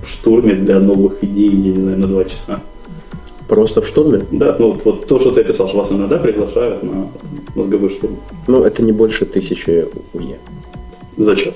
штурме 0.06 0.54
для 0.56 0.80
новых 0.80 1.24
идей, 1.24 1.50
я 1.50 1.74
не 1.74 1.82
знаю, 1.82 1.98
на 2.00 2.08
два 2.08 2.24
часа. 2.26 2.62
Просто 3.48 3.82
в 3.82 3.88
штурме? 3.88 4.22
Да, 4.32 4.56
ну 4.60 4.72
вот, 4.72 4.86
вот 4.86 5.08
то, 5.08 5.20
что 5.20 5.32
ты 5.32 5.42
описал, 5.42 5.68
что 5.68 5.78
вас 5.78 5.92
иногда 5.92 6.18
приглашают 6.18 6.84
на 6.84 7.08
мозговой 7.56 7.90
штурм 7.90 8.18
Ну, 8.48 8.64
это 8.64 8.84
не 8.84 8.92
больше 8.92 9.26
тысячи 9.26 9.88
УЕ. 10.14 10.38
за 11.18 11.36
час. 11.36 11.56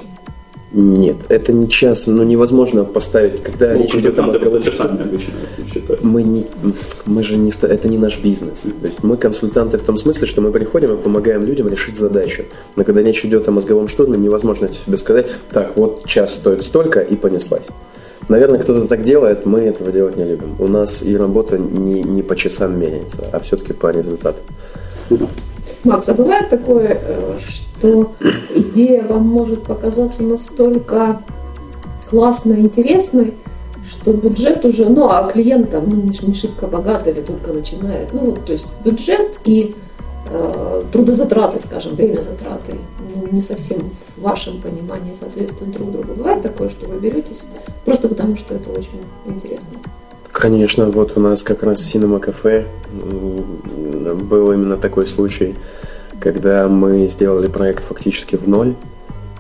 Нет, 0.73 1.17
это 1.29 1.53
не 1.53 1.69
час, 1.69 2.07
ну 2.07 2.23
невозможно 2.23 2.83
поставить, 2.83 3.43
когда 3.43 3.73
Ну, 3.73 3.83
речь 3.83 3.93
идет 3.93 4.17
о 4.17 4.23
мозговом 4.23 4.63
часами 4.63 5.03
обычно. 5.03 5.33
Мы 6.01 6.23
не, 6.23 6.47
мы 7.05 7.21
же 7.21 7.37
не, 7.37 7.51
это 7.61 7.87
не 7.87 7.99
наш 7.99 8.19
бизнес. 8.19 8.61
То 8.81 8.87
есть 8.87 9.03
мы 9.03 9.17
консультанты 9.17 9.77
в 9.77 9.83
том 9.83 9.97
смысле, 9.97 10.25
что 10.25 10.41
мы 10.41 10.51
приходим 10.51 10.93
и 10.93 10.97
помогаем 10.97 11.43
людям 11.43 11.67
решить 11.67 11.97
задачу. 11.99 12.45
Но 12.75 12.83
когда 12.83 13.03
речь 13.03 13.23
идет 13.23 13.47
о 13.47 13.51
мозговом 13.51 13.87
штурме, 13.87 14.17
невозможно 14.17 14.67
себе 14.73 14.97
сказать, 14.97 15.27
так, 15.51 15.77
вот 15.77 16.07
час 16.07 16.33
стоит 16.33 16.63
столько 16.63 17.01
и 17.01 17.15
понеслась. 17.15 17.67
Наверное, 18.27 18.59
кто-то 18.59 18.87
так 18.87 19.03
делает, 19.03 19.45
мы 19.45 19.61
этого 19.61 19.91
делать 19.91 20.17
не 20.17 20.23
любим. 20.23 20.55
У 20.57 20.67
нас 20.67 21.03
и 21.03 21.15
работа 21.15 21.59
не, 21.59 22.01
не 22.01 22.23
по 22.23 22.35
часам 22.35 22.79
меняется, 22.79 23.29
а 23.31 23.39
все-таки 23.41 23.73
по 23.73 23.91
результату. 23.91 24.39
Макс, 25.83 26.07
а 26.09 26.13
бывает 26.13 26.49
такое, 26.49 26.97
э, 27.05 27.37
что 27.83 28.13
идея 28.55 29.03
вам 29.03 29.27
может 29.27 29.63
показаться 29.63 30.23
настолько 30.23 31.21
классной, 32.09 32.61
интересной, 32.61 33.33
что 33.85 34.13
бюджет 34.13 34.63
уже, 34.63 34.87
ну 34.87 35.09
а 35.09 35.29
клиент 35.29 35.71
там 35.71 35.89
ну, 35.89 36.01
не, 36.01 36.33
шибко 36.33 36.67
богатый 36.67 37.11
или 37.11 37.19
только 37.19 37.51
начинает, 37.51 38.13
ну 38.13 38.21
вот, 38.21 38.45
то 38.45 38.53
есть 38.53 38.67
бюджет 38.85 39.37
и 39.43 39.75
э, 40.31 40.83
трудозатраты, 40.93 41.59
скажем, 41.59 41.95
время 41.95 42.21
затраты 42.21 42.77
ну, 43.15 43.27
не 43.29 43.41
совсем 43.41 43.79
в 44.15 44.21
вашем 44.21 44.61
понимании 44.61 45.13
соответствуют 45.13 45.73
друг 45.73 45.91
другу. 45.91 46.13
Бывает 46.15 46.41
такое, 46.41 46.69
что 46.69 46.87
вы 46.87 46.97
беретесь 46.99 47.49
просто 47.83 48.07
потому, 48.07 48.37
что 48.37 48.55
это 48.55 48.69
очень 48.69 49.01
интересно? 49.25 49.77
Конечно, 50.31 50.89
вот 50.89 51.17
у 51.17 51.19
нас 51.19 51.43
как 51.43 51.63
раз 51.63 51.81
в 51.81 51.93
Cinema 51.93 52.23
Cafe 52.23 52.65
был 54.23 54.53
именно 54.53 54.77
такой 54.77 55.05
случай, 55.05 55.55
когда 56.19 56.67
мы 56.67 57.07
сделали 57.07 57.47
проект 57.47 57.83
фактически 57.83 58.35
в 58.35 58.47
ноль, 58.47 58.75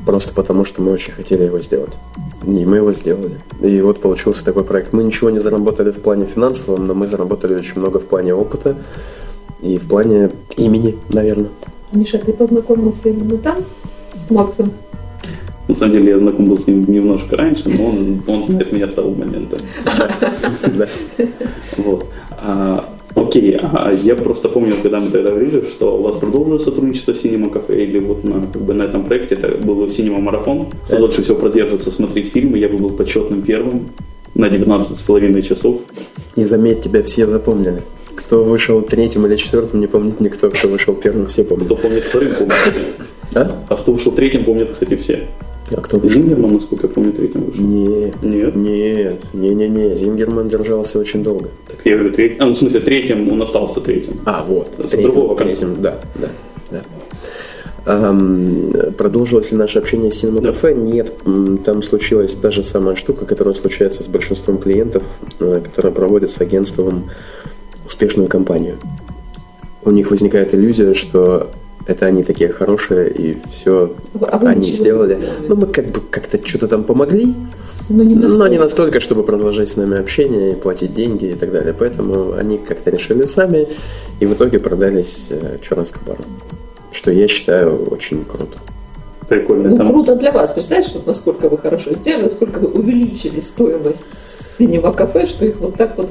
просто 0.05 0.33
потому 0.33 0.65
что 0.65 0.81
мы 0.81 0.91
очень 0.91 1.13
хотели 1.13 1.43
его 1.43 1.59
сделать. 1.59 1.93
И 2.45 2.65
мы 2.65 2.77
его 2.77 2.93
сделали. 2.93 3.37
И 3.61 3.81
вот 3.81 4.01
получился 4.01 4.43
такой 4.43 4.63
проект. 4.63 4.93
Мы 4.93 5.03
ничего 5.03 5.29
не 5.29 5.39
заработали 5.39 5.91
в 5.91 5.99
плане 5.99 6.25
финансовом, 6.25 6.87
но 6.87 6.93
мы 6.93 7.07
заработали 7.07 7.55
очень 7.55 7.79
много 7.79 7.99
в 7.99 8.05
плане 8.05 8.33
опыта 8.33 8.75
и 9.61 9.77
в 9.77 9.87
плане 9.87 10.31
имени, 10.57 10.97
наверное. 11.09 11.49
Миша, 11.93 12.17
ты 12.17 12.33
познакомился 12.33 13.09
именно 13.09 13.37
там 13.37 13.57
с 14.15 14.29
Максом? 14.29 14.73
На 15.67 15.75
самом 15.75 15.93
деле 15.93 16.09
я 16.09 16.19
знаком 16.19 16.45
был 16.45 16.57
с 16.57 16.67
ним 16.67 16.85
немножко 16.91 17.37
раньше, 17.37 17.69
но 17.69 17.85
он, 17.87 18.21
он 18.27 18.43
знает 18.43 18.73
меня 18.73 18.87
с 18.87 18.93
того 18.93 19.11
момента. 19.11 19.57
Вот. 21.77 22.05
Окей, 23.15 23.57
а 23.61 23.91
я 24.03 24.15
просто 24.15 24.49
помню, 24.49 24.73
когда 24.81 24.99
мы 24.99 25.11
тогда 25.11 25.29
говорили, 25.29 25.63
что 25.69 25.97
у 25.97 26.01
вас 26.01 26.17
продолжилось 26.17 26.63
сотрудничество 26.63 27.13
с 27.13 27.23
Cinema 27.23 27.51
Cafe, 27.51 27.83
или 27.83 27.99
вот 27.99 28.23
на, 28.23 28.41
как 28.51 28.61
бы 28.61 28.73
на 28.73 28.83
этом 28.83 29.03
проекте 29.03 29.35
это 29.35 29.55
был 29.57 29.85
Cinema 29.85 30.19
Марафон, 30.19 30.67
кто 30.87 30.97
дольше 30.97 31.21
всего 31.21 31.37
продержится 31.37 31.91
смотреть 31.91 32.31
фильмы, 32.31 32.57
я 32.57 32.69
бы 32.69 32.77
был 32.77 32.89
почетным 32.89 33.43
первым 33.43 33.89
на 34.33 34.49
19 34.49 34.97
с 34.97 35.01
половиной 35.01 35.43
часов. 35.43 35.81
И 36.35 36.43
заметь, 36.43 36.81
тебя 36.81 37.03
все 37.03 37.27
запомнили. 37.27 37.83
Кто 38.15 38.43
вышел 38.43 38.81
третьим 38.81 39.25
или 39.27 39.35
четвертым, 39.35 39.79
не 39.79 39.87
помнит 39.87 40.19
никто. 40.19 40.49
Кто 40.49 40.67
вышел 40.67 40.95
первым, 40.95 41.27
все 41.27 41.43
помнят. 41.43 41.65
Кто 41.65 41.75
помнит 41.75 42.03
вторым, 42.03 42.33
помнит. 42.33 42.53
А? 43.35 43.63
а 43.69 43.75
кто 43.75 43.93
вышел 43.93 44.11
третьим, 44.11 44.43
помнят, 44.43 44.69
кстати, 44.71 44.95
все. 44.95 45.27
А 45.71 45.81
кто 45.81 45.97
вышел? 45.97 46.21
Зингерман, 46.21 46.53
насколько 46.53 46.87
я 46.87 46.93
помню, 46.93 47.13
третьим 47.13 47.45
вышел. 47.45 47.63
Нет. 47.63 48.21
Нет? 48.21 48.55
Нет. 48.55 49.21
Не-не-не. 49.33 49.95
Зингерман 49.95 50.47
держался 50.49 50.99
очень 50.99 51.23
долго. 51.23 51.49
Так 51.67 51.77
я 51.85 51.95
говорю, 51.95 52.13
третьим. 52.13 52.43
А, 52.43 52.45
ну, 52.45 52.53
в 52.53 52.57
смысле, 52.57 52.79
третьим 52.81 53.31
он 53.31 53.41
остался 53.41 53.81
третьим. 53.81 54.19
А, 54.25 54.43
вот. 54.43 54.69
С 54.77 54.89
третьим, 54.89 55.11
другого 55.11 55.35
конца. 55.35 55.45
Третьим, 55.45 55.81
да, 55.81 55.99
да, 56.15 56.29
да. 56.71 56.81
Um, 57.85 58.93
продолжилось 58.93 59.51
ли 59.51 59.57
наше 59.57 59.77
общение 59.77 60.09
с 60.09 60.23
Cinema 60.23 60.41
Cafe? 60.41 60.73
Да. 60.73 60.81
Нет, 60.81 61.13
там 61.65 61.81
случилась 61.81 62.33
та 62.33 62.49
же 62.49 62.63
самая 62.63 62.95
штука, 62.95 63.25
которая 63.25 63.53
случается 63.53 64.03
с 64.03 64.07
большинством 64.07 64.57
клиентов, 64.57 65.03
э, 65.41 65.59
которая 65.61 65.91
проводит 65.91 66.31
с 66.31 66.39
агентством 66.39 67.09
успешную 67.85 68.29
компанию. 68.29 68.77
У 69.83 69.91
них 69.91 70.11
возникает 70.11 70.55
иллюзия, 70.55 70.93
что 70.93 71.49
это 71.85 72.05
они 72.05 72.23
такие 72.23 72.49
хорошие, 72.49 73.09
и 73.11 73.37
все 73.49 73.93
а 74.21 74.37
они 74.37 74.71
сделали. 74.71 75.17
Ну, 75.47 75.55
мы 75.55 75.67
как 75.67 75.85
бы 75.87 76.01
как-то 76.09 76.45
что-то 76.45 76.67
там 76.67 76.83
помогли, 76.83 77.35
но 77.89 78.03
не, 78.03 78.15
но 78.15 78.47
не 78.47 78.57
настолько, 78.57 78.99
чтобы 78.99 79.23
продолжать 79.23 79.69
с 79.69 79.75
нами 79.75 79.99
общение 79.99 80.53
и 80.53 80.55
платить 80.55 80.93
деньги 80.93 81.25
и 81.25 81.35
так 81.35 81.51
далее. 81.51 81.75
Поэтому 81.77 82.33
они 82.33 82.57
как-то 82.57 82.89
решили 82.89 83.25
сами, 83.25 83.67
и 84.19 84.25
в 84.25 84.33
итоге 84.33 84.59
продались 84.59 85.27
э, 85.31 85.57
Чураскобару. 85.61 86.23
Что 86.91 87.11
я 87.11 87.27
считаю 87.27 87.85
очень 87.85 88.23
круто. 88.23 88.57
Прикольно. 89.27 89.69
Ну, 89.69 89.77
там... 89.77 89.89
круто 89.89 90.15
для 90.15 90.31
вас. 90.31 90.51
Представляешь, 90.51 90.91
вот 90.93 91.07
насколько 91.07 91.49
вы 91.49 91.57
хорошо 91.57 91.93
сделали, 91.93 92.29
сколько 92.29 92.59
вы 92.59 92.69
увеличили 92.69 93.39
стоимость 93.39 94.57
синего 94.57 94.91
кафе, 94.91 95.25
что 95.25 95.45
их 95.45 95.57
вот 95.59 95.75
так 95.75 95.97
вот 95.97 96.09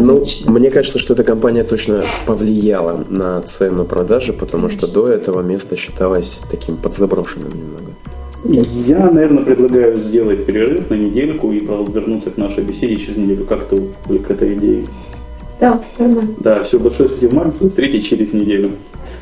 ну, 0.00 0.22
мне 0.46 0.70
кажется, 0.70 0.98
что 0.98 1.14
эта 1.14 1.24
компания 1.24 1.64
точно 1.64 2.02
повлияла 2.26 3.04
на 3.08 3.40
цену 3.42 3.84
продажи, 3.84 4.32
потому 4.32 4.68
что 4.68 4.86
до 4.86 5.06
этого 5.08 5.42
место 5.42 5.76
считалось 5.76 6.40
таким 6.50 6.76
подзаброшенным 6.76 7.50
немного. 7.50 7.92
Я, 8.86 9.10
наверное, 9.10 9.42
предлагаю 9.42 9.98
сделать 9.98 10.44
перерыв 10.44 10.90
на 10.90 10.94
недельку 10.94 11.50
и 11.50 11.60
вернуться 11.60 12.30
к 12.30 12.36
нашей 12.36 12.62
беседе 12.62 12.96
через 12.96 13.16
неделю. 13.16 13.44
Как 13.46 13.66
ты 13.68 13.78
к 14.18 14.30
этой 14.30 14.54
идее? 14.54 14.84
Да, 15.60 15.82
нормально. 15.98 16.34
Да, 16.40 16.62
все, 16.62 16.78
большое 16.78 17.08
спасибо, 17.08 17.36
Макс. 17.36 17.58
Встретить 17.58 18.06
через 18.06 18.34
неделю. 18.34 18.72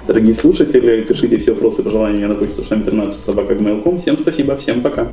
Дорогие 0.06 0.34
слушатели, 0.34 1.02
пишите 1.02 1.38
все 1.38 1.52
вопросы, 1.52 1.84
пожелания 1.84 2.26
на 2.26 2.34
почту 2.34 2.62
шам13 2.62 3.12
собака 3.12 3.54
Всем 3.98 4.18
спасибо, 4.18 4.56
всем 4.56 4.80
пока. 4.80 5.12